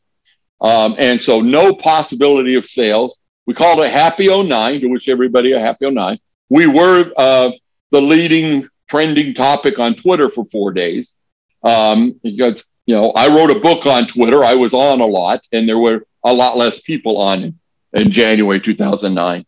Um, 0.60 0.94
and 0.98 1.20
so 1.20 1.40
no 1.40 1.74
possibility 1.74 2.54
of 2.54 2.66
sales. 2.66 3.18
We 3.46 3.54
called 3.54 3.80
it 3.80 3.90
Happy 3.90 4.28
09 4.28 4.80
to 4.80 4.86
wish 4.88 5.08
everybody 5.08 5.52
a 5.52 5.60
Happy 5.60 5.88
09. 5.88 6.18
We 6.48 6.66
were 6.66 7.10
uh, 7.16 7.50
the 7.90 8.00
leading 8.00 8.68
trending 8.88 9.34
topic 9.34 9.78
on 9.78 9.94
Twitter 9.94 10.28
for 10.28 10.44
four 10.46 10.72
days. 10.72 11.16
Um, 11.62 12.20
because, 12.22 12.64
you 12.86 12.94
know, 12.94 13.10
I 13.12 13.28
wrote 13.28 13.50
a 13.50 13.60
book 13.60 13.86
on 13.86 14.06
Twitter. 14.06 14.44
I 14.44 14.54
was 14.54 14.74
on 14.74 15.00
a 15.00 15.06
lot, 15.06 15.46
and 15.52 15.68
there 15.68 15.78
were 15.78 16.06
a 16.24 16.32
lot 16.32 16.56
less 16.56 16.80
people 16.80 17.18
on 17.18 17.42
in, 17.42 17.58
in 17.92 18.10
January 18.10 18.60
2009. 18.60 19.44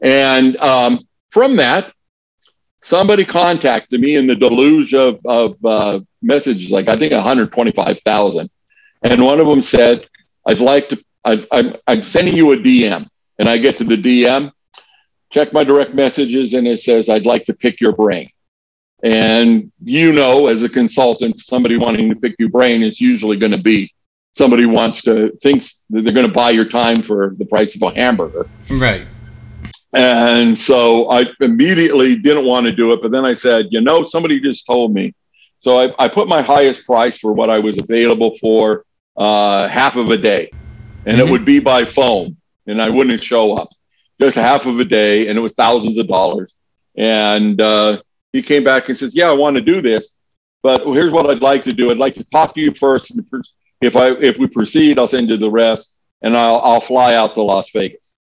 And 0.00 0.56
um, 0.56 1.06
from 1.30 1.56
that, 1.56 1.92
somebody 2.82 3.24
contacted 3.24 4.00
me 4.00 4.16
in 4.16 4.26
the 4.26 4.34
deluge 4.34 4.94
of, 4.94 5.20
of 5.24 5.64
uh, 5.64 6.00
messages, 6.20 6.70
like 6.70 6.88
I 6.88 6.96
think 6.96 7.12
125,000. 7.12 8.50
And 9.02 9.24
one 9.24 9.40
of 9.40 9.46
them 9.46 9.60
said, 9.60 10.08
I'd 10.46 10.58
like 10.58 10.88
to, 10.90 11.04
I, 11.24 11.78
I'm 11.86 12.04
sending 12.04 12.36
you 12.36 12.52
a 12.52 12.56
DM. 12.56 13.08
And 13.38 13.48
I 13.48 13.58
get 13.58 13.78
to 13.78 13.84
the 13.84 13.96
DM, 13.96 14.52
check 15.30 15.52
my 15.52 15.64
direct 15.64 15.94
messages 15.94 16.54
and 16.54 16.66
it 16.66 16.80
says, 16.80 17.08
I'd 17.08 17.26
like 17.26 17.46
to 17.46 17.54
pick 17.54 17.80
your 17.80 17.92
brain. 17.92 18.30
And 19.02 19.72
you 19.82 20.12
know, 20.12 20.46
as 20.46 20.62
a 20.62 20.68
consultant, 20.68 21.40
somebody 21.40 21.76
wanting 21.76 22.08
to 22.10 22.16
pick 22.16 22.36
your 22.38 22.50
brain 22.50 22.82
is 22.82 23.00
usually 23.00 23.36
going 23.36 23.52
to 23.52 23.58
be 23.58 23.92
somebody 24.34 24.66
wants 24.66 25.02
to 25.02 25.30
thinks 25.42 25.84
that 25.90 26.02
they're 26.02 26.12
going 26.12 26.26
to 26.26 26.32
buy 26.32 26.50
your 26.50 26.68
time 26.68 27.02
for 27.02 27.34
the 27.38 27.44
price 27.44 27.74
of 27.74 27.82
a 27.82 27.90
hamburger. 27.94 28.48
Right. 28.70 29.06
And 29.94 30.56
so 30.56 31.10
I 31.10 31.26
immediately 31.40 32.16
didn't 32.16 32.46
want 32.46 32.66
to 32.66 32.72
do 32.72 32.92
it. 32.92 33.02
But 33.02 33.10
then 33.10 33.24
I 33.24 33.34
said, 33.34 33.66
you 33.70 33.80
know, 33.80 34.04
somebody 34.04 34.40
just 34.40 34.66
told 34.66 34.94
me. 34.94 35.14
So 35.58 35.78
I, 35.78 36.04
I 36.04 36.08
put 36.08 36.28
my 36.28 36.40
highest 36.40 36.86
price 36.86 37.18
for 37.18 37.32
what 37.32 37.50
I 37.50 37.58
was 37.58 37.78
available 37.80 38.36
for 38.38 38.84
uh, 39.16 39.68
half 39.68 39.96
of 39.96 40.10
a 40.10 40.16
day. 40.16 40.50
And 41.04 41.18
mm-hmm. 41.18 41.28
it 41.28 41.30
would 41.30 41.44
be 41.44 41.60
by 41.60 41.84
phone 41.84 42.36
and 42.66 42.80
I 42.80 42.90
wouldn't 42.90 43.22
show 43.22 43.56
up 43.56 43.70
just 44.20 44.36
half 44.36 44.66
of 44.66 44.78
a 44.78 44.84
day, 44.84 45.28
and 45.28 45.38
it 45.38 45.42
was 45.42 45.52
thousands 45.52 45.98
of 45.98 46.06
dollars. 46.06 46.54
And 46.96 47.60
uh, 47.60 48.02
he 48.32 48.42
came 48.42 48.64
back 48.64 48.88
and 48.88 48.96
says, 48.96 49.14
"Yeah, 49.14 49.28
I 49.28 49.32
want 49.32 49.56
to 49.56 49.62
do 49.62 49.80
this, 49.80 50.10
but 50.62 50.84
here's 50.86 51.12
what 51.12 51.28
I'd 51.28 51.42
like 51.42 51.64
to 51.64 51.72
do. 51.72 51.90
I'd 51.90 51.96
like 51.96 52.14
to 52.14 52.24
talk 52.24 52.54
to 52.54 52.60
you 52.60 52.72
first. 52.74 53.12
If 53.80 53.96
I 53.96 54.10
if 54.10 54.38
we 54.38 54.46
proceed, 54.46 54.98
I'll 54.98 55.06
send 55.06 55.28
you 55.28 55.36
the 55.36 55.50
rest, 55.50 55.90
and 56.22 56.36
I'll 56.36 56.60
I'll 56.60 56.80
fly 56.80 57.14
out 57.14 57.34
to 57.34 57.42
Las 57.42 57.70
Vegas." 57.70 58.14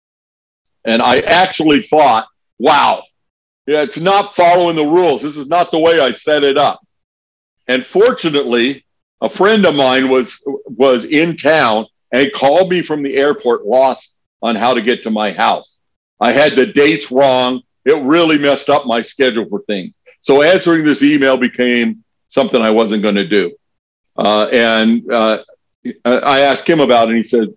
And 0.84 1.02
I 1.02 1.20
actually 1.20 1.82
thought, 1.82 2.28
"Wow, 2.58 3.04
it's 3.66 3.98
not 3.98 4.36
following 4.36 4.76
the 4.76 4.86
rules. 4.86 5.22
This 5.22 5.36
is 5.36 5.48
not 5.48 5.70
the 5.70 5.78
way 5.78 6.00
I 6.00 6.12
set 6.12 6.44
it 6.44 6.56
up." 6.56 6.80
And 7.66 7.84
fortunately, 7.84 8.84
a 9.20 9.28
friend 9.28 9.64
of 9.66 9.74
mine 9.74 10.08
was 10.08 10.42
was 10.46 11.04
in 11.04 11.36
town 11.36 11.86
and 12.12 12.32
called 12.32 12.70
me 12.70 12.82
from 12.82 13.02
the 13.02 13.16
airport, 13.16 13.66
lost 13.66 14.14
on 14.42 14.56
how 14.56 14.74
to 14.74 14.82
get 14.82 15.02
to 15.04 15.10
my 15.10 15.32
house. 15.32 15.76
I 16.20 16.32
had 16.32 16.54
the 16.54 16.66
dates 16.66 17.10
wrong. 17.10 17.62
It 17.84 18.02
really 18.02 18.38
messed 18.38 18.68
up 18.68 18.86
my 18.86 19.02
schedule 19.02 19.48
for 19.48 19.62
things. 19.62 19.94
So 20.20 20.42
answering 20.42 20.84
this 20.84 21.02
email 21.02 21.36
became 21.36 22.04
something 22.30 22.60
I 22.60 22.70
wasn't 22.70 23.02
going 23.02 23.14
to 23.14 23.26
do. 23.26 23.56
Uh, 24.16 24.48
and 24.52 25.10
uh, 25.10 25.38
I 26.04 26.40
asked 26.40 26.68
him 26.68 26.80
about 26.80 27.08
it, 27.08 27.10
and 27.10 27.18
he 27.18 27.22
said, 27.22 27.48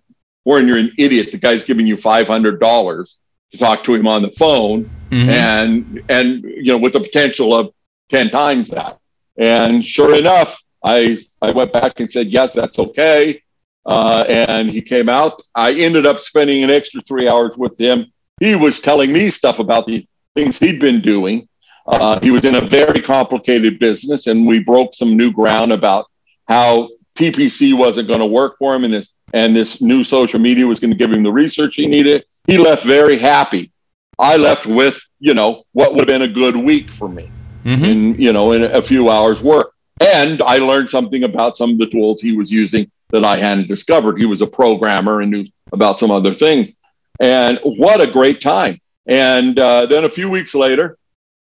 Warren, 0.44 0.66
you're 0.66 0.78
an 0.78 0.92
idiot. 0.96 1.32
The 1.32 1.38
guy's 1.38 1.64
giving 1.64 1.86
you 1.86 1.96
$500 1.96 3.16
to 3.52 3.58
talk 3.58 3.84
to 3.84 3.94
him 3.94 4.06
on 4.06 4.22
the 4.22 4.30
phone, 4.30 4.90
mm-hmm. 5.10 5.28
and 5.28 6.02
and 6.08 6.42
you 6.42 6.72
know 6.72 6.78
with 6.78 6.94
the 6.94 7.00
potential 7.00 7.54
of 7.54 7.72
ten 8.08 8.30
times 8.30 8.70
that. 8.70 8.98
And 9.36 9.84
sure 9.84 10.16
enough, 10.16 10.60
I 10.82 11.18
I 11.40 11.50
went 11.50 11.72
back 11.72 12.00
and 12.00 12.10
said, 12.10 12.28
yes, 12.28 12.52
that's 12.54 12.78
okay. 12.78 13.42
Uh, 13.84 14.24
and 14.28 14.70
he 14.70 14.80
came 14.80 15.08
out. 15.08 15.42
I 15.54 15.72
ended 15.72 16.06
up 16.06 16.18
spending 16.18 16.62
an 16.62 16.70
extra 16.70 17.00
three 17.00 17.28
hours 17.28 17.56
with 17.56 17.78
him 17.78 18.12
he 18.42 18.56
was 18.56 18.80
telling 18.80 19.12
me 19.12 19.30
stuff 19.30 19.60
about 19.60 19.86
the 19.86 20.04
things 20.34 20.58
he'd 20.58 20.80
been 20.80 21.00
doing. 21.00 21.48
Uh, 21.86 22.18
he 22.20 22.32
was 22.32 22.44
in 22.44 22.56
a 22.56 22.60
very 22.60 23.00
complicated 23.00 23.78
business, 23.78 24.26
and 24.26 24.46
we 24.46 24.62
broke 24.64 24.94
some 24.94 25.16
new 25.16 25.32
ground 25.32 25.72
about 25.72 26.06
how 26.48 26.88
PPC 27.14 27.72
wasn't 27.72 28.08
going 28.08 28.18
to 28.18 28.26
work 28.26 28.56
for 28.58 28.74
him, 28.74 28.82
and 28.82 28.92
this 28.92 29.12
and 29.32 29.54
this 29.54 29.80
new 29.80 30.02
social 30.02 30.40
media 30.40 30.66
was 30.66 30.80
going 30.80 30.90
to 30.90 30.96
give 30.96 31.12
him 31.12 31.22
the 31.22 31.32
research 31.32 31.76
he 31.76 31.86
needed. 31.86 32.24
He 32.48 32.58
left 32.58 32.82
very 32.84 33.16
happy. 33.16 33.70
I 34.18 34.36
left 34.36 34.66
with 34.66 35.00
you 35.20 35.34
know 35.34 35.64
what 35.72 35.92
would 35.92 36.00
have 36.00 36.06
been 36.08 36.22
a 36.22 36.32
good 36.32 36.56
week 36.56 36.90
for 36.90 37.08
me, 37.08 37.30
mm-hmm. 37.64 37.84
in 37.84 38.20
you 38.20 38.32
know 38.32 38.52
in 38.52 38.64
a 38.64 38.82
few 38.82 39.08
hours 39.08 39.40
work, 39.40 39.72
and 40.00 40.42
I 40.42 40.56
learned 40.56 40.90
something 40.90 41.22
about 41.22 41.56
some 41.56 41.70
of 41.70 41.78
the 41.78 41.86
tools 41.86 42.20
he 42.20 42.36
was 42.36 42.50
using 42.50 42.90
that 43.12 43.24
I 43.24 43.36
hadn't 43.36 43.68
discovered. 43.68 44.18
He 44.18 44.26
was 44.26 44.42
a 44.42 44.46
programmer 44.46 45.20
and 45.20 45.30
knew 45.30 45.46
about 45.72 45.98
some 45.98 46.10
other 46.10 46.34
things. 46.34 46.72
And 47.20 47.60
what 47.62 48.00
a 48.00 48.10
great 48.10 48.40
time. 48.40 48.80
And 49.06 49.58
uh, 49.58 49.86
then 49.86 50.04
a 50.04 50.10
few 50.10 50.30
weeks 50.30 50.54
later, 50.54 50.98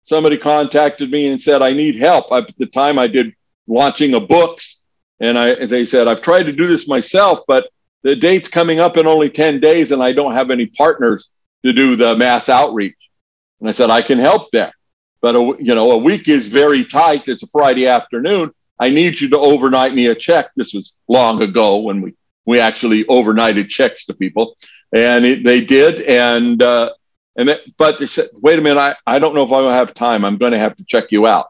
somebody 0.03 0.37
contacted 0.37 1.11
me 1.11 1.27
and 1.27 1.39
said, 1.39 1.61
I 1.61 1.73
need 1.73 1.97
help. 1.97 2.31
At 2.31 2.57
the 2.57 2.65
time, 2.65 2.97
I 2.97 3.07
did 3.07 3.35
launching 3.67 4.13
a 4.13 4.19
books. 4.19 4.81
And 5.19 5.37
I, 5.37 5.65
they 5.65 5.85
said, 5.85 6.07
I've 6.07 6.21
tried 6.21 6.43
to 6.43 6.51
do 6.51 6.67
this 6.67 6.87
myself, 6.87 7.39
but 7.47 7.69
the 8.03 8.15
date's 8.15 8.47
coming 8.47 8.79
up 8.79 8.97
in 8.97 9.07
only 9.07 9.29
10 9.29 9.59
days 9.59 9.91
and 9.91 10.01
I 10.01 10.13
don't 10.13 10.33
have 10.33 10.51
any 10.51 10.67
partners 10.67 11.29
to 11.65 11.73
do 11.73 11.95
the 11.95 12.15
mass 12.15 12.49
outreach. 12.49 12.95
And 13.59 13.67
I 13.67 13.71
said, 13.71 13.89
I 13.89 14.01
can 14.01 14.19
help 14.19 14.49
there. 14.53 14.71
But, 15.19 15.35
a, 15.35 15.39
you 15.59 15.73
know, 15.73 15.91
a 15.91 15.97
week 15.97 16.27
is 16.27 16.47
very 16.47 16.85
tight. 16.85 17.27
It's 17.27 17.41
a 17.41 17.47
Friday 17.47 17.87
afternoon. 17.87 18.53
I 18.79 18.89
need 18.89 19.19
you 19.19 19.29
to 19.29 19.39
overnight 19.39 19.93
me 19.93 20.07
a 20.07 20.15
check. 20.15 20.51
This 20.55 20.73
was 20.73 20.95
long 21.07 21.41
ago 21.41 21.77
when 21.77 22.01
we, 22.01 22.15
we 22.45 22.59
actually 22.59 23.03
overnighted 23.05 23.69
checks 23.69 24.05
to 24.05 24.13
people. 24.13 24.55
And 24.93 25.25
it, 25.25 25.43
they 25.43 25.61
did. 25.61 26.01
And, 26.01 26.61
uh, 26.61 26.91
and 27.35 27.49
it, 27.49 27.77
but 27.77 27.99
they 27.99 28.07
said, 28.07 28.29
wait 28.33 28.59
a 28.59 28.61
minute, 28.61 28.79
I, 28.79 28.95
I 29.05 29.19
don't 29.19 29.35
know 29.35 29.43
if 29.43 29.51
I 29.51 29.61
will 29.61 29.69
have 29.69 29.93
time. 29.93 30.25
I'm 30.25 30.37
going 30.37 30.53
to 30.53 30.59
have 30.59 30.75
to 30.77 30.85
check 30.85 31.11
you 31.11 31.27
out. 31.27 31.47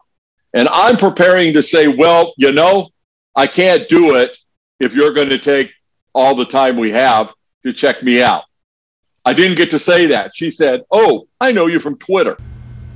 And 0.54 0.68
I'm 0.68 0.96
preparing 0.96 1.52
to 1.54 1.62
say, 1.62 1.88
well, 1.88 2.32
you 2.36 2.52
know, 2.52 2.90
I 3.36 3.46
can't 3.46 3.88
do 3.88 4.16
it 4.16 4.36
if 4.80 4.94
you're 4.94 5.12
going 5.12 5.30
to 5.30 5.38
take 5.38 5.72
all 6.14 6.34
the 6.34 6.44
time 6.44 6.76
we 6.76 6.90
have 6.90 7.32
to 7.64 7.72
check 7.72 8.02
me 8.02 8.22
out. 8.22 8.44
I 9.24 9.34
didn't 9.34 9.56
get 9.56 9.70
to 9.72 9.78
say 9.78 10.06
that. 10.06 10.34
She 10.34 10.50
said, 10.50 10.84
"Oh, 10.90 11.28
I 11.40 11.52
know 11.52 11.66
you 11.66 11.80
from 11.80 11.98
Twitter," 11.98 12.36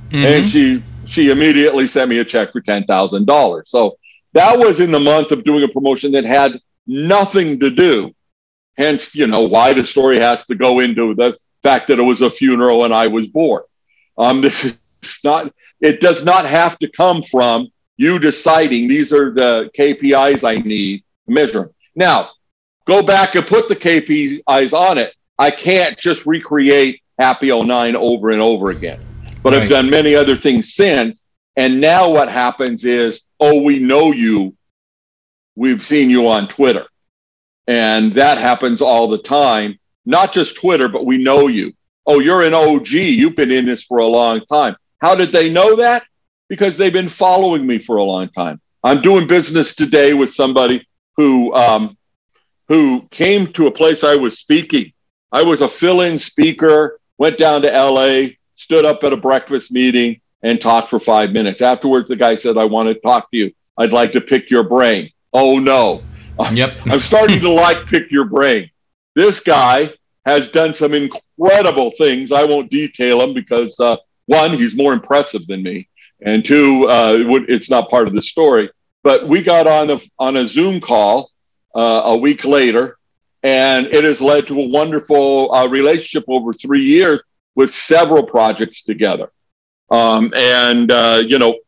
mm-hmm. 0.09 0.15
and 0.15 0.49
she 0.49 0.81
she 1.05 1.29
immediately 1.29 1.85
sent 1.85 2.09
me 2.09 2.17
a 2.19 2.25
check 2.25 2.51
for 2.51 2.61
ten 2.61 2.85
thousand 2.85 3.25
dollars. 3.25 3.69
So 3.69 3.97
that 4.33 4.57
was 4.57 4.79
in 4.79 4.91
the 4.91 4.99
month 4.99 5.31
of 5.31 5.43
doing 5.43 5.63
a 5.63 5.67
promotion 5.67 6.11
that 6.13 6.25
had 6.25 6.59
nothing 6.85 7.59
to 7.59 7.69
do. 7.69 8.13
Hence, 8.77 9.15
you 9.15 9.27
know 9.27 9.41
why 9.41 9.73
the 9.73 9.85
story 9.85 10.19
has 10.19 10.45
to 10.47 10.55
go 10.55 10.79
into 10.79 11.13
the 11.13 11.37
fact 11.61 11.87
that 11.87 11.99
it 11.99 12.03
was 12.03 12.21
a 12.21 12.29
funeral 12.29 12.85
and 12.85 12.93
I 12.93 13.07
was 13.07 13.27
born. 13.27 13.63
Um, 14.17 14.41
this 14.41 14.63
is 14.65 14.77
not. 15.23 15.53
It 15.79 15.99
does 15.99 16.23
not 16.23 16.45
have 16.45 16.77
to 16.79 16.87
come 16.87 17.23
from 17.23 17.67
you 17.97 18.19
deciding 18.19 18.87
these 18.87 19.13
are 19.13 19.31
the 19.31 19.69
KPIs 19.77 20.47
I 20.47 20.55
need 20.55 21.03
to 21.27 21.31
measure. 21.31 21.71
Now, 21.95 22.31
go 22.87 23.03
back 23.03 23.35
and 23.35 23.45
put 23.45 23.67
the 23.67 23.75
KPIs 23.75 24.73
on 24.73 24.97
it. 24.97 25.13
I 25.37 25.51
can't 25.51 25.97
just 25.97 26.25
recreate 26.25 27.01
Happy 27.19 27.51
09 27.51 27.95
over 27.95 28.31
and 28.31 28.41
over 28.41 28.71
again. 28.71 28.99
But 29.43 29.53
right. 29.53 29.63
I've 29.63 29.69
done 29.69 29.89
many 29.89 30.15
other 30.15 30.35
things 30.35 30.73
since. 30.73 31.23
And 31.55 31.79
now 31.79 32.09
what 32.09 32.29
happens 32.29 32.83
is, 32.83 33.21
oh, 33.39 33.61
we 33.61 33.79
know 33.79 34.11
you. 34.11 34.55
We've 35.55 35.85
seen 35.85 36.09
you 36.09 36.29
on 36.29 36.47
Twitter. 36.47 36.85
And 37.67 38.13
that 38.13 38.37
happens 38.37 38.81
all 38.81 39.07
the 39.07 39.19
time. 39.19 39.79
Not 40.05 40.33
just 40.33 40.59
Twitter, 40.59 40.89
but 40.89 41.05
we 41.05 41.17
know 41.17 41.47
you. 41.47 41.73
Oh, 42.05 42.19
you're 42.19 42.41
an 42.41 42.53
OG. 42.53 42.89
You've 42.89 43.35
been 43.35 43.51
in 43.51 43.65
this 43.65 43.83
for 43.83 43.99
a 43.99 44.07
long 44.07 44.41
time. 44.47 44.75
How 44.99 45.15
did 45.15 45.31
they 45.31 45.49
know 45.49 45.77
that? 45.77 46.03
Because 46.49 46.75
they've 46.75 46.91
been 46.91 47.09
following 47.09 47.65
me 47.65 47.77
for 47.77 47.97
a 47.97 48.03
long 48.03 48.29
time. 48.29 48.59
I'm 48.83 49.01
doing 49.01 49.27
business 49.27 49.75
today 49.75 50.13
with 50.13 50.33
somebody 50.33 50.85
who 51.15 51.53
um, 51.53 51.97
who 52.67 53.07
came 53.09 53.47
to 53.53 53.67
a 53.67 53.71
place 53.71 54.03
I 54.03 54.15
was 54.15 54.37
speaking. 54.37 54.91
I 55.31 55.43
was 55.43 55.61
a 55.61 55.67
fill-in 55.67 56.17
speaker, 56.19 56.99
went 57.17 57.37
down 57.37 57.61
to 57.61 57.71
LA, 57.71 58.33
stood 58.55 58.85
up 58.85 59.03
at 59.03 59.13
a 59.13 59.17
breakfast 59.17 59.71
meeting, 59.71 60.21
and 60.43 60.61
talked 60.61 60.89
for 60.89 60.99
five 60.99 61.31
minutes. 61.31 61.61
Afterwards, 61.61 62.09
the 62.09 62.15
guy 62.15 62.35
said, 62.35 62.57
"I 62.57 62.65
want 62.65 62.89
to 62.89 62.95
talk 62.95 63.31
to 63.31 63.37
you. 63.37 63.51
I'd 63.77 63.93
like 63.93 64.11
to 64.11 64.21
pick 64.21 64.49
your 64.49 64.63
brain." 64.63 65.09
Oh 65.33 65.57
no! 65.57 66.03
Yep. 66.51 66.77
I'm 66.85 66.99
starting 66.99 67.39
to 67.41 67.49
like 67.49 67.85
pick 67.87 68.11
your 68.11 68.25
brain. 68.25 68.69
This 69.15 69.39
guy 69.39 69.93
has 70.25 70.49
done 70.49 70.73
some 70.73 70.93
incredible 70.93 71.91
things. 71.91 72.31
I 72.31 72.45
won't 72.45 72.71
detail 72.71 73.19
them 73.19 73.33
because 73.33 73.79
uh, 73.79 73.97
one, 74.25 74.51
he's 74.51 74.75
more 74.75 74.93
impressive 74.93 75.45
than 75.47 75.63
me, 75.63 75.89
and 76.21 76.43
two, 76.45 76.87
uh, 76.87 77.17
it's 77.47 77.69
not 77.69 77.89
part 77.89 78.07
of 78.07 78.15
the 78.15 78.21
story. 78.21 78.69
But 79.03 79.27
we 79.27 79.43
got 79.43 79.67
on 79.67 79.91
a, 79.91 79.99
on 80.17 80.37
a 80.37 80.47
Zoom 80.47 80.79
call 80.79 81.29
uh, 81.75 82.01
a 82.05 82.17
week 82.17 82.45
later, 82.45 82.97
and 83.43 83.87
it 83.87 84.05
has 84.05 84.21
led 84.21 84.47
to 84.47 84.59
a 84.59 84.69
wonderful 84.69 85.53
uh, 85.53 85.67
relationship 85.67 86.23
over 86.29 86.53
three 86.53 86.83
years 86.83 87.21
with 87.55 87.73
several 87.73 88.23
projects 88.23 88.83
together. 88.83 89.31
Um, 89.89 90.33
and 90.35 90.91
uh, 90.91 91.23
you 91.25 91.39
know, 91.39 91.59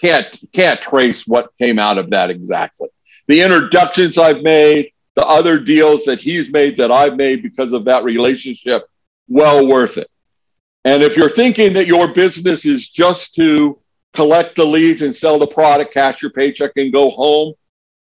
can't 0.00 0.38
can't 0.52 0.80
trace 0.80 1.26
what 1.26 1.56
came 1.58 1.78
out 1.78 1.98
of 1.98 2.10
that 2.10 2.30
exactly. 2.30 2.88
The 3.28 3.42
introductions 3.42 4.18
I've 4.18 4.42
made, 4.42 4.92
the 5.14 5.26
other 5.26 5.58
deals 5.58 6.04
that 6.04 6.20
he's 6.20 6.50
made 6.50 6.76
that 6.78 6.90
I've 6.90 7.16
made 7.16 7.42
because 7.42 7.72
of 7.72 7.84
that 7.84 8.04
relationship, 8.04 8.86
well 9.28 9.66
worth 9.66 9.98
it. 9.98 10.08
And 10.84 11.02
if 11.02 11.16
you're 11.16 11.30
thinking 11.30 11.74
that 11.74 11.86
your 11.86 12.12
business 12.12 12.66
is 12.66 12.88
just 12.88 13.34
to 13.36 13.78
collect 14.14 14.56
the 14.56 14.64
leads 14.64 15.02
and 15.02 15.14
sell 15.14 15.38
the 15.38 15.46
product, 15.46 15.94
cash 15.94 16.20
your 16.22 16.32
paycheck, 16.32 16.72
and 16.76 16.92
go 16.92 17.10
home, 17.10 17.54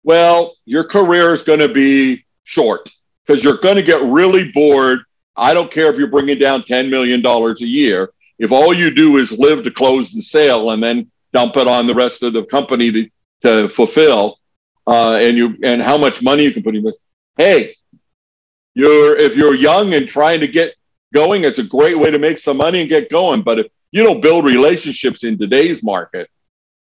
well, 0.04 0.56
your 0.66 0.86
career 0.86 1.34
is 1.34 1.44
going 1.44 1.60
to 1.60 1.72
be 1.72 2.26
short 2.44 2.90
because 3.26 3.44
you're 3.44 3.58
going 3.58 3.76
to 3.76 3.84
get 3.84 4.02
really 4.02 4.52
bored. 4.52 5.00
I 5.36 5.54
don't 5.54 5.72
care 5.72 5.92
if 5.92 5.98
you're 5.98 6.08
bringing 6.08 6.40
down 6.40 6.64
$10 6.64 6.90
million 6.90 7.26
a 7.26 7.66
year. 7.66 8.10
If 8.40 8.52
all 8.52 8.74
you 8.74 8.90
do 8.90 9.18
is 9.18 9.32
live 9.32 9.64
to 9.64 9.72
close 9.72 10.12
the 10.12 10.22
sale 10.22 10.72
and 10.72 10.82
then 10.82 11.12
dump 11.34 11.58
it 11.58 11.68
on 11.68 11.86
the 11.86 11.94
rest 11.94 12.24
of 12.24 12.34
the 12.34 12.44
company 12.46 12.92
to, 12.92 13.10
to 13.44 13.70
fulfill, 13.70 14.40
uh, 14.88 15.16
and 15.16 15.38
you 15.38 15.58
and 15.62 15.82
how 15.82 15.98
much 15.98 16.22
money 16.24 16.44
you 16.44 16.52
can 16.52 16.64
put 16.64 16.76
in 16.76 16.84
this. 16.84 16.98
Hey, 17.38 17.76
you're 18.74 19.16
if 19.18 19.36
you're 19.36 19.54
young 19.54 19.94
and 19.94 20.08
trying 20.08 20.40
to 20.40 20.48
get 20.48 20.74
going, 21.14 21.44
it's 21.44 21.60
a 21.60 21.64
great 21.64 22.00
way 22.00 22.10
to 22.10 22.18
make 22.18 22.40
some 22.40 22.58
money 22.58 22.80
and 22.80 22.90
get 22.90 23.12
going. 23.12 23.44
But 23.44 23.60
if 23.60 23.68
you 23.92 24.04
don't 24.04 24.22
build 24.22 24.46
relationships 24.46 25.24
in 25.24 25.38
today's 25.38 25.84
market, 25.84 26.30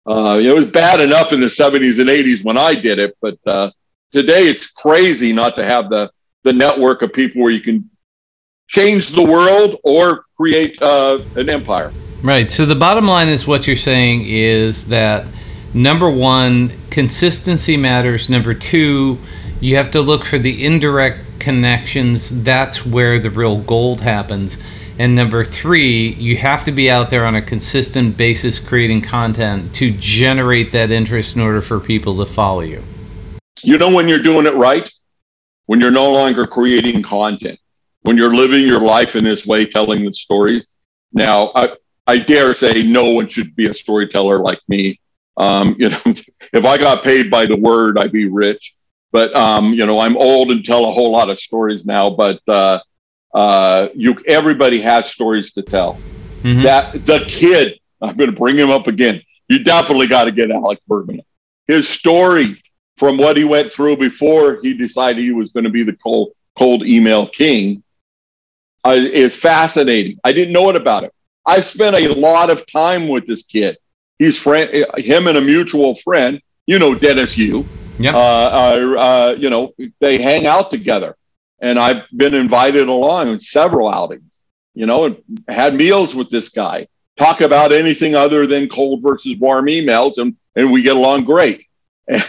uh, 0.08 0.40
it 0.42 0.54
was 0.54 0.66
bad 0.66 1.00
enough 1.00 1.32
in 1.32 1.40
the 1.40 1.48
70s 1.48 2.00
and 2.00 2.10
80s 2.10 2.44
when 2.44 2.58
I 2.58 2.74
did 2.74 2.98
it, 2.98 3.16
but 3.22 3.38
uh, 3.46 3.72
today 4.12 4.48
it's 4.48 4.68
crazy 4.68 5.32
not 5.34 5.56
to 5.58 5.66
have 5.66 5.90
the 5.90 6.12
the 6.44 6.54
network 6.54 7.04
of 7.04 7.14
people 7.14 7.44
where 7.44 7.52
you 7.52 7.62
can 7.62 7.91
change 8.72 9.10
the 9.10 9.24
world 9.24 9.78
or 9.84 10.26
create 10.38 10.82
uh, 10.82 11.20
an 11.36 11.50
empire. 11.50 11.92
Right. 12.24 12.50
So 12.50 12.66
the 12.66 12.76
bottom 12.76 13.06
line 13.06 13.28
is 13.28 13.46
what 13.46 13.68
you're 13.68 13.76
saying 13.76 14.26
is 14.26 14.88
that 14.88 15.28
number 15.74 16.10
one, 16.10 16.74
consistency 16.90 17.76
matters. 17.76 18.30
Number 18.30 18.54
two, 18.54 19.20
you 19.60 19.76
have 19.76 19.92
to 19.92 20.02
look 20.02 20.24
for 20.24 20.40
the 20.40 20.66
indirect 20.66 21.20
connections. 21.40 22.44
That's 22.44 22.86
where 22.86 23.20
the 23.20 23.30
real 23.30 23.58
gold 23.58 24.00
happens. 24.00 24.58
And 25.00 25.16
number 25.16 25.44
three, 25.44 26.14
you 26.14 26.38
have 26.38 26.64
to 26.64 26.72
be 26.72 26.90
out 26.90 27.10
there 27.10 27.26
on 27.26 27.36
a 27.36 27.42
consistent 27.42 28.16
basis 28.16 28.58
creating 28.58 29.02
content 29.02 29.74
to 29.76 29.92
generate 29.92 30.72
that 30.72 30.92
interest 30.92 31.36
in 31.36 31.42
order 31.42 31.62
for 31.62 31.80
people 31.80 32.24
to 32.24 32.32
follow 32.32 32.62
you. 32.62 32.84
You 33.64 33.78
know, 33.78 33.94
when 33.94 34.08
you're 34.08 34.24
doing 34.24 34.46
it 34.46 34.54
right, 34.54 34.90
when 35.66 35.82
you're 35.82 35.92
no 35.92 36.12
longer 36.12 36.48
creating 36.48 37.04
content, 37.04 37.60
when 38.04 38.18
you're 38.18 38.34
living 38.34 38.62
your 38.62 38.82
life 38.82 39.16
in 39.16 39.24
this 39.24 39.46
way, 39.46 39.66
telling 39.66 40.06
the 40.06 40.14
stories. 40.14 40.68
Now, 41.14 41.52
I, 41.56 41.76
I 42.08 42.20
dare 42.20 42.54
say 42.54 42.84
no 42.84 43.12
one 43.12 43.28
should 43.28 43.56
be 43.56 43.68
a 43.68 43.74
storyteller 43.74 44.40
like 44.40 44.60
me. 44.68 45.00
Um, 45.38 45.76
you 45.80 45.90
know, 45.90 46.00
if 46.06 46.66
I 46.66 46.78
got 46.78 47.04
paid 47.04 47.30
by 47.30 47.46
the 47.46 47.56
word, 47.56 47.98
I'd 47.98 48.12
be 48.12 48.28
rich. 48.28 48.76
But 49.12 49.36
um, 49.36 49.74
you 49.74 49.86
know, 49.86 50.00
I'm 50.00 50.16
old 50.16 50.52
and 50.52 50.64
tell 50.64 50.86
a 50.86 50.92
whole 50.92 51.12
lot 51.12 51.30
of 51.30 51.38
stories 51.38 51.86
now. 51.86 52.10
But 52.10 52.40
uh, 52.48 52.80
uh, 53.34 53.90
you 53.94 54.16
everybody 54.26 54.80
has 54.82 55.12
stories 55.12 55.52
to 55.54 55.62
tell. 55.62 56.00
Mm-hmm. 56.44 56.64
That 56.64 56.94
the 57.06 57.26
kid, 57.28 57.80
I'm 58.02 58.16
going 58.16 58.32
to 58.32 58.36
bring 58.36 58.58
him 58.58 58.70
up 58.70 58.88
again. 58.88 59.22
You 59.50 59.64
definitely 59.64 60.08
got 60.08 60.26
to 60.26 60.32
get 60.32 60.50
Alex 60.50 60.82
Bergman. 60.88 61.22
His 61.68 61.90
story 61.90 62.62
from 62.98 63.18
what 63.18 63.36
he 63.36 63.44
went 63.44 63.72
through 63.72 63.98
before 63.98 64.60
he 64.62 64.74
decided 64.74 65.24
he 65.24 65.34
was 65.34 65.52
going 65.52 65.66
to 65.66 65.70
be 65.70 65.84
the 65.84 65.96
cold 65.98 66.32
cold 66.58 66.86
email 66.86 67.28
king 67.28 67.84
uh, 68.84 68.96
is 68.98 69.36
fascinating. 69.36 70.20
I 70.24 70.34
didn't 70.34 70.54
know 70.54 70.70
it 70.70 70.76
about 70.76 71.04
him. 71.04 71.12
I've 71.46 71.66
spent 71.66 71.96
a 71.96 72.14
lot 72.14 72.50
of 72.50 72.66
time 72.68 73.08
with 73.08 73.28
this 73.28 73.44
kid. 73.44 73.78
He's 74.20 74.38
friend, 74.38 74.86
him 74.98 75.28
and 75.28 75.38
a 75.38 75.42
mutual 75.42 75.96
friend. 75.96 76.42
You 76.68 76.80
know 76.80 76.94
Dennis 76.94 77.38
Yu. 77.38 77.66
Yeah. 78.00 78.16
Uh, 78.16 78.20
uh, 78.20 79.00
uh, 79.00 79.36
you 79.38 79.50
know 79.50 79.74
they 80.00 80.22
hang 80.22 80.46
out 80.46 80.72
together 80.72 81.16
and 81.62 81.78
I've 81.78 82.04
been 82.16 82.34
invited 82.34 82.88
along 82.88 83.30
in 83.30 83.40
several 83.40 83.88
outings, 83.88 84.40
you 84.74 84.88
know, 84.88 85.06
and 85.06 85.44
had 85.48 85.76
meals 85.76 86.14
with 86.16 86.30
this 86.30 86.50
guy, 86.50 86.88
talk 87.18 87.42
about 87.42 87.72
anything 87.72 88.16
other 88.16 88.48
than 88.48 88.68
cold 88.68 89.04
versus 89.04 89.38
warm 89.38 89.68
emails, 89.68 90.18
and, 90.18 90.36
and 90.56 90.72
we 90.72 90.82
get 90.82 90.98
along 90.98 91.24
great. 91.26 91.68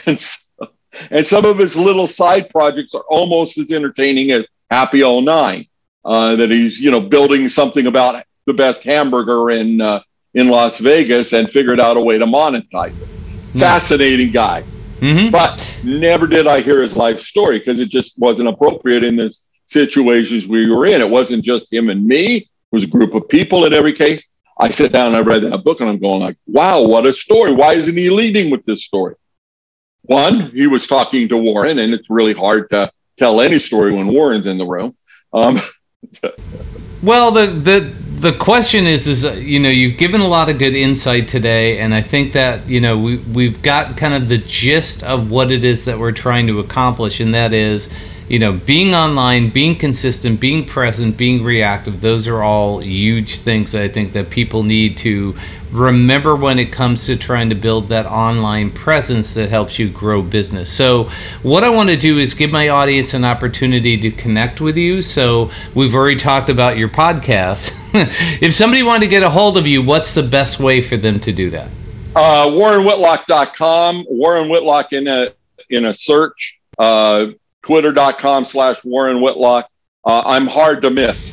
And, 0.07 0.21
so, 0.21 0.69
and 1.11 1.27
some 1.27 1.45
of 1.45 1.59
his 1.59 1.75
little 1.75 2.07
side 2.07 2.51
projects 2.51 2.95
are 2.95 3.05
almost 3.09 3.59
as 3.59 3.73
entertaining 3.73 4.31
as 4.31 4.47
Happy 4.71 5.03
All 5.03 5.21
09, 5.23 5.67
uh, 6.05 6.37
that 6.37 6.51
he's, 6.51 6.81
you 6.81 6.91
know, 6.91 7.01
building 7.01 7.49
something 7.49 7.87
about 7.87 8.25
the 8.47 8.55
best 8.55 8.83
hamburger 8.83 9.51
in, 9.51 9.81
uh, 9.81 10.01
in 10.35 10.49
Las 10.49 10.79
Vegas 10.79 11.33
and 11.33 11.51
figured 11.51 11.81
out 11.81 11.97
a 11.97 12.01
way 12.01 12.19
to 12.19 12.27
monetize 12.27 13.01
it. 13.01 13.09
Hmm. 13.53 13.59
Fascinating 13.59 14.33
guy. 14.33 14.65
Mm-hmm. 15.01 15.31
But 15.31 15.65
never 15.83 16.27
did 16.27 16.47
I 16.47 16.61
hear 16.61 16.81
his 16.81 16.97
life 16.97 17.21
story 17.21 17.59
because 17.59 17.81
it 17.81 17.89
just 17.89 18.17
wasn't 18.19 18.49
appropriate 18.49 19.03
in 19.03 19.17
the 19.17 19.37
situations 19.67 20.47
we 20.47 20.71
were 20.71 20.87
in. 20.87 21.01
It 21.01 21.11
wasn't 21.11 21.45
just 21.45 21.67
him 21.73 21.89
and 21.89 22.07
me. 22.07 22.37
It 22.37 22.49
was 22.71 22.85
a 22.85 22.89
group 22.89 23.15
of 23.15 23.29
people 23.29 23.65
in 23.65 23.73
every 23.73 23.93
case. 23.93 24.25
I 24.59 24.71
sit 24.71 24.93
down 24.93 25.09
and 25.09 25.17
I 25.17 25.21
read 25.21 25.43
that 25.43 25.65
book 25.65 25.81
and 25.81 25.91
I'm 25.91 25.99
going 25.99 26.21
like, 26.21 26.37
wow, 26.47 26.83
what 26.83 27.07
a 27.07 27.13
story. 27.13 27.53
Why 27.53 27.73
isn't 27.73 27.97
he 27.97 28.11
leading 28.11 28.51
with 28.51 28.65
this 28.65 28.85
story? 28.85 29.17
One, 30.03 30.51
he 30.51 30.67
was 30.67 30.87
talking 30.87 31.29
to 31.29 31.37
Warren 31.37 31.79
and 31.79 31.93
it's 31.95 32.09
really 32.09 32.35
hard 32.35 32.71
to 32.71 32.93
tell 33.19 33.41
any 33.41 33.59
story 33.59 33.93
when 33.93 34.09
Warren's 34.09 34.47
in 34.47 34.59
the 34.59 34.67
room. 34.67 34.97
Um, 35.33 35.61
well, 37.03 37.31
the 37.33 37.47
the 37.47 37.95
the 38.23 38.33
question 38.35 38.87
is 38.87 39.09
is 39.09 39.25
uh, 39.25 39.33
you 39.33 39.59
know 39.59 39.69
you've 39.69 39.99
given 39.99 40.21
a 40.21 40.29
lot 40.29 40.49
of 40.49 40.57
good 40.57 40.77
insight 40.77 41.27
today 41.27 41.79
and 41.79 41.93
i 41.93 42.01
think 42.01 42.33
that 42.33 42.69
you 42.71 42.81
know 42.81 42.97
we, 42.97 43.17
we've 43.35 43.61
got 43.63 43.97
kind 43.97 44.15
of 44.15 44.29
the 44.29 44.39
gist 44.39 45.03
of 45.03 45.29
what 45.29 45.51
it 45.51 45.65
is 45.65 45.85
that 45.85 45.99
we're 45.99 46.13
trying 46.13 46.47
to 46.47 46.61
accomplish 46.61 47.19
and 47.19 47.35
that 47.35 47.53
is 47.53 47.89
you 48.29 48.39
know 48.39 48.53
being 48.53 48.95
online 48.95 49.51
being 49.51 49.77
consistent 49.77 50.39
being 50.39 50.65
present 50.65 51.17
being 51.17 51.43
reactive 51.43 52.01
those 52.01 52.29
are 52.29 52.45
all 52.45 52.79
huge 52.79 53.41
things 53.41 53.75
i 53.75 53.89
think 53.89 54.13
that 54.13 54.31
people 54.31 54.63
need 54.63 54.97
to 54.97 55.35
remember 55.73 56.37
when 56.37 56.61
it 56.61 56.67
comes 56.67 57.07
to 57.07 57.17
trying 57.17 57.49
to 57.49 57.57
build 57.57 57.89
that 57.89 58.07
online 58.07 58.71
presence 58.71 59.35
that 59.35 59.49
helps 59.49 59.79
you 59.79 59.89
grow 59.89 60.21
business. 60.21 60.71
So, 60.71 61.11
what 61.43 61.65
I 61.65 61.71
want 61.71 61.89
to 61.89 61.97
do 61.97 62.19
is 62.19 62.35
give 62.35 62.51
my 62.51 62.69
audience 62.69 63.15
an 63.15 63.25
opportunity 63.25 63.97
to 63.97 64.11
connect 64.11 64.61
with 64.61 64.77
you. 64.77 65.01
So, 65.01 65.51
we've 65.75 65.95
already 65.95 66.17
talked 66.17 66.51
about 66.51 66.77
your 66.77 66.91
podcast. 66.91 67.79
if 67.95 68.55
somebody 68.55 68.83
wanted 68.83 69.01
to 69.01 69.07
get 69.09 69.23
a 69.23 69.31
hold 69.31 69.57
of 69.57 69.67
you, 69.67 69.83
what's 69.83 70.15
the 70.15 70.23
best 70.23 70.61
way 70.61 70.81
for 70.81 70.97
them 70.97 71.21
to 71.21 71.33
do 71.33 71.51
that? 71.51 71.69
Uh, 72.15 72.47
WarrenWhitlock.com, 72.47 74.07
Warren 74.09 74.49
Whitlock 74.49 74.93
in 74.93 75.09
a 75.09 75.33
in 75.71 75.87
a 75.87 75.95
search, 75.95 76.61
uh, 76.79 77.27
Twitter.com 77.63 78.45
slash 78.45 78.85
Warren 78.85 79.21
Whitlock. 79.21 79.71
Uh, 80.05 80.23
I'm 80.25 80.47
hard 80.47 80.83
to 80.83 80.91
miss. 80.91 81.33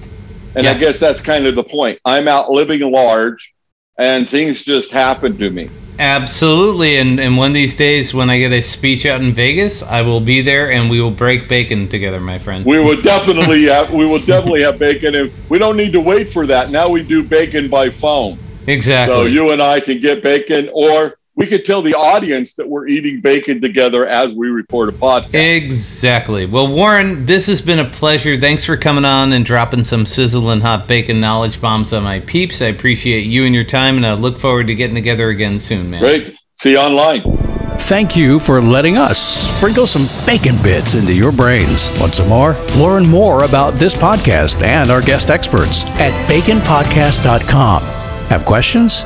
And 0.55 0.63
yes. 0.63 0.77
I 0.77 0.79
guess 0.79 0.99
that's 0.99 1.21
kind 1.21 1.45
of 1.45 1.55
the 1.55 1.63
point. 1.63 1.99
I'm 2.05 2.27
out 2.27 2.49
living 2.49 2.79
large 2.79 3.53
and 3.99 4.27
things 4.27 4.63
just 4.63 4.91
happen 4.91 5.37
to 5.37 5.51
me. 5.51 5.69
Absolutely, 5.99 6.97
and 6.97 7.19
and 7.19 7.35
one 7.35 7.51
of 7.51 7.53
these 7.53 7.75
days 7.75 8.13
when 8.13 8.29
I 8.29 8.39
get 8.39 8.53
a 8.53 8.61
speech 8.61 9.05
out 9.05 9.19
in 9.19 9.33
Vegas, 9.33 9.83
I 9.83 10.01
will 10.01 10.21
be 10.21 10.41
there 10.41 10.71
and 10.71 10.89
we 10.89 11.01
will 11.01 11.11
break 11.11 11.49
bacon 11.49 11.89
together, 11.89 12.21
my 12.21 12.39
friend. 12.39 12.65
We 12.65 12.79
will 12.79 13.01
definitely 13.13 13.65
have 13.65 13.91
we 13.91 14.05
will 14.05 14.19
definitely 14.19 14.61
have 14.61 14.79
bacon, 14.79 15.15
and 15.15 15.31
we 15.49 15.59
don't 15.59 15.75
need 15.75 15.91
to 15.91 15.99
wait 15.99 16.31
for 16.31 16.47
that. 16.47 16.71
Now 16.71 16.87
we 16.87 17.03
do 17.03 17.21
bacon 17.21 17.69
by 17.69 17.89
phone. 17.89 18.39
Exactly. 18.67 19.13
So 19.13 19.25
you 19.25 19.51
and 19.51 19.61
I 19.61 19.81
can 19.81 19.99
get 19.99 20.23
bacon, 20.23 20.69
or 20.73 21.18
we 21.39 21.47
could 21.47 21.63
tell 21.63 21.81
the 21.81 21.95
audience 21.95 22.53
that 22.55 22.67
we're 22.67 22.89
eating 22.89 23.21
bacon 23.21 23.61
together 23.61 24.05
as 24.05 24.33
we 24.33 24.49
record 24.49 24.89
a 24.89 24.91
podcast. 24.91 25.33
Exactly. 25.33 26.45
Well, 26.45 26.67
Warren, 26.67 27.25
this 27.25 27.47
has 27.47 27.61
been 27.61 27.79
a 27.79 27.89
pleasure. 27.89 28.35
Thanks 28.35 28.65
for 28.65 28.75
coming 28.75 29.05
on 29.05 29.31
and 29.31 29.45
dropping 29.45 29.85
some 29.85 30.05
sizzling 30.05 30.59
hot 30.59 30.85
bacon 30.85 31.21
knowledge 31.21 31.61
bombs 31.61 31.93
on 31.93 32.03
my 32.03 32.19
peeps. 32.19 32.61
I 32.61 32.65
appreciate 32.65 33.21
you 33.21 33.45
and 33.45 33.55
your 33.55 33.63
time, 33.63 33.95
and 33.95 34.05
I 34.05 34.13
look 34.15 34.37
forward 34.37 34.67
to 34.67 34.75
getting 34.75 34.95
together 34.95 35.29
again 35.29 35.59
soon, 35.59 35.89
man. 35.89 36.01
Great. 36.01 36.35
See 36.55 36.71
you 36.71 36.77
online. 36.77 37.23
Thank 37.79 38.17
you 38.17 38.39
for 38.39 38.61
letting 38.61 38.97
us 38.97 39.17
sprinkle 39.17 39.87
some 39.87 40.07
bacon 40.25 40.61
bits 40.61 40.95
into 40.95 41.15
your 41.15 41.31
brains. 41.31 41.89
Want 42.01 42.15
some 42.15 42.27
more? 42.27 42.57
Learn 42.75 43.07
more 43.07 43.45
about 43.45 43.75
this 43.75 43.95
podcast 43.95 44.61
and 44.61 44.91
our 44.91 45.01
guest 45.01 45.29
experts 45.29 45.85
at 45.85 46.11
baconpodcast.com. 46.29 47.83
Have 48.27 48.43
questions? 48.43 49.05